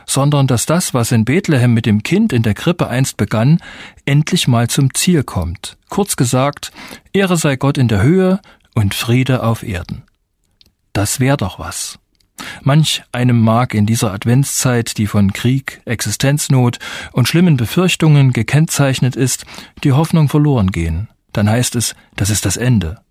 sondern 0.05 0.47
dass 0.47 0.65
das, 0.65 0.93
was 0.93 1.11
in 1.11 1.25
Bethlehem 1.25 1.73
mit 1.73 1.85
dem 1.85 2.03
Kind 2.03 2.33
in 2.33 2.43
der 2.43 2.53
Krippe 2.53 2.87
einst 2.87 3.17
begann, 3.17 3.59
endlich 4.05 4.47
mal 4.47 4.69
zum 4.69 4.93
Ziel 4.93 5.23
kommt. 5.23 5.77
Kurz 5.89 6.15
gesagt, 6.15 6.71
Ehre 7.13 7.37
sei 7.37 7.55
Gott 7.55 7.77
in 7.77 7.87
der 7.87 8.01
Höhe 8.01 8.39
und 8.75 8.93
Friede 8.93 9.43
auf 9.43 9.63
Erden. 9.63 10.03
Das 10.93 11.19
wär 11.19 11.37
doch 11.37 11.59
was. 11.59 11.99
Manch 12.61 13.03
einem 13.11 13.39
mag 13.39 13.73
in 13.73 13.85
dieser 13.85 14.13
Adventszeit, 14.13 14.97
die 14.97 15.07
von 15.07 15.33
Krieg, 15.33 15.81
Existenznot 15.85 16.79
und 17.11 17.27
schlimmen 17.27 17.57
Befürchtungen 17.57 18.31
gekennzeichnet 18.31 19.15
ist, 19.15 19.45
die 19.83 19.91
Hoffnung 19.91 20.29
verloren 20.29 20.71
gehen. 20.71 21.09
Dann 21.33 21.49
heißt 21.49 21.75
es, 21.75 21.95
das 22.15 22.29
ist 22.29 22.45
das 22.45 22.57
Ende. 22.57 23.01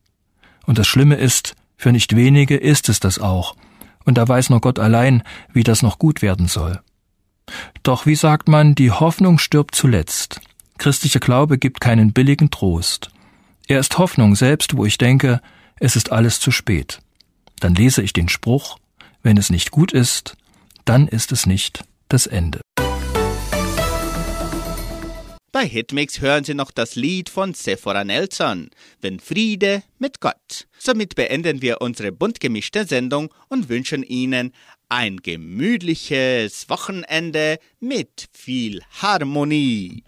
Und 0.66 0.78
das 0.78 0.86
Schlimme 0.86 1.16
ist, 1.16 1.54
für 1.76 1.92
nicht 1.92 2.16
wenige 2.16 2.56
ist 2.56 2.88
es 2.88 3.00
das 3.00 3.18
auch, 3.18 3.54
und 4.08 4.14
da 4.14 4.26
weiß 4.26 4.48
nur 4.48 4.62
Gott 4.62 4.78
allein, 4.78 5.22
wie 5.52 5.64
das 5.64 5.82
noch 5.82 5.98
gut 5.98 6.22
werden 6.22 6.48
soll. 6.48 6.80
Doch 7.82 8.06
wie 8.06 8.14
sagt 8.14 8.48
man, 8.48 8.74
die 8.74 8.90
Hoffnung 8.90 9.38
stirbt 9.38 9.74
zuletzt. 9.74 10.40
Christlicher 10.78 11.20
Glaube 11.20 11.58
gibt 11.58 11.82
keinen 11.82 12.14
billigen 12.14 12.50
Trost. 12.50 13.10
Er 13.66 13.78
ist 13.78 13.98
Hoffnung 13.98 14.34
selbst, 14.34 14.78
wo 14.78 14.86
ich 14.86 14.96
denke, 14.96 15.42
es 15.78 15.94
ist 15.94 16.10
alles 16.10 16.40
zu 16.40 16.50
spät. 16.50 17.00
Dann 17.60 17.74
lese 17.74 18.00
ich 18.00 18.14
den 18.14 18.30
Spruch, 18.30 18.78
wenn 19.22 19.36
es 19.36 19.50
nicht 19.50 19.70
gut 19.70 19.92
ist, 19.92 20.38
dann 20.86 21.06
ist 21.06 21.30
es 21.30 21.44
nicht 21.44 21.84
das 22.08 22.26
Ende. 22.26 22.62
Bei 25.58 25.66
Hitmix 25.66 26.20
hören 26.20 26.44
Sie 26.44 26.54
noch 26.54 26.70
das 26.70 26.94
Lied 26.94 27.28
von 27.28 27.52
Sephora 27.52 28.04
Nelson, 28.04 28.70
Wenn 29.00 29.18
Friede 29.18 29.82
mit 29.98 30.20
Gott. 30.20 30.68
Somit 30.78 31.16
beenden 31.16 31.62
wir 31.62 31.80
unsere 31.80 32.12
bunt 32.12 32.38
gemischte 32.38 32.84
Sendung 32.84 33.34
und 33.48 33.68
wünschen 33.68 34.04
Ihnen 34.04 34.52
ein 34.88 35.16
gemütliches 35.16 36.68
Wochenende 36.68 37.58
mit 37.80 38.28
viel 38.32 38.82
Harmonie. 39.02 40.04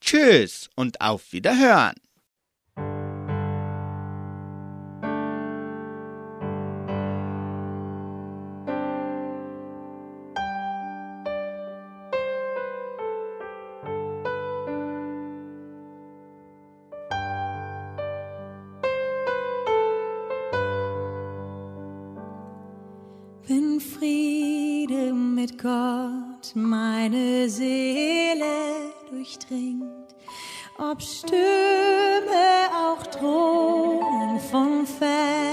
Tschüss 0.00 0.70
und 0.74 0.98
auf 1.02 1.34
Wiederhören. 1.34 1.96
Meine 27.04 27.50
Seele 27.50 28.92
durchdringt, 29.10 30.14
ob 30.78 31.02
Stürme 31.02 31.42
auch 32.72 33.06
drohen 33.08 34.40
von 34.50 34.86
fern, 34.86 35.43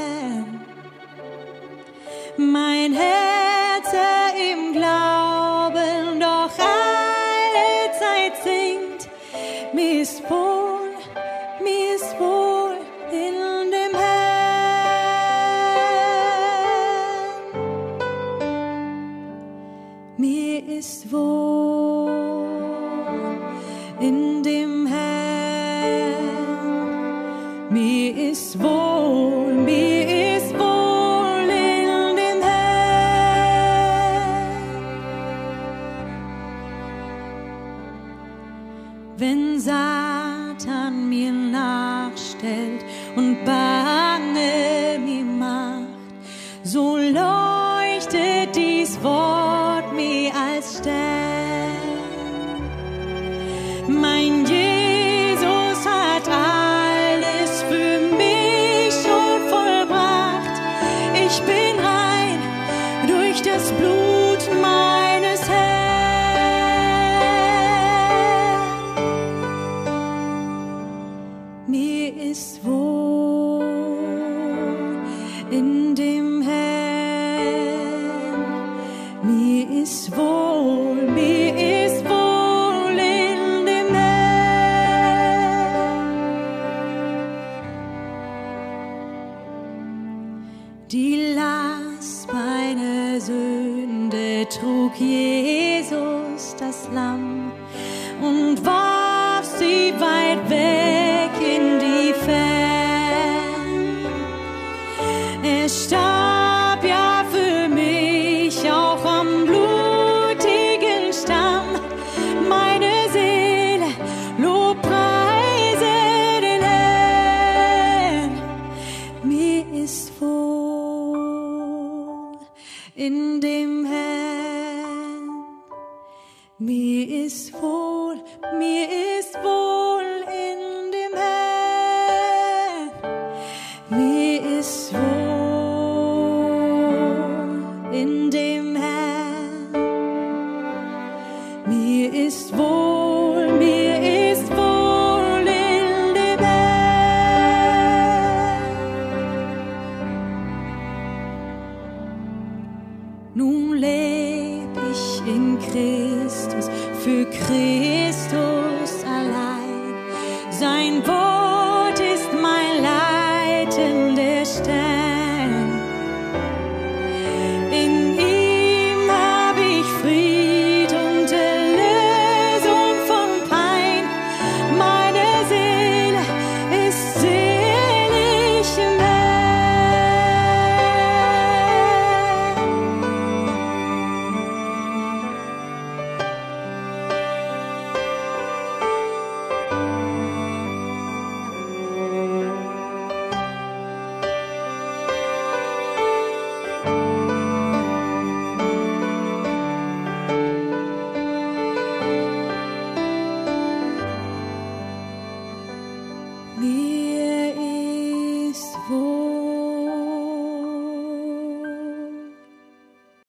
Er 105.72 106.31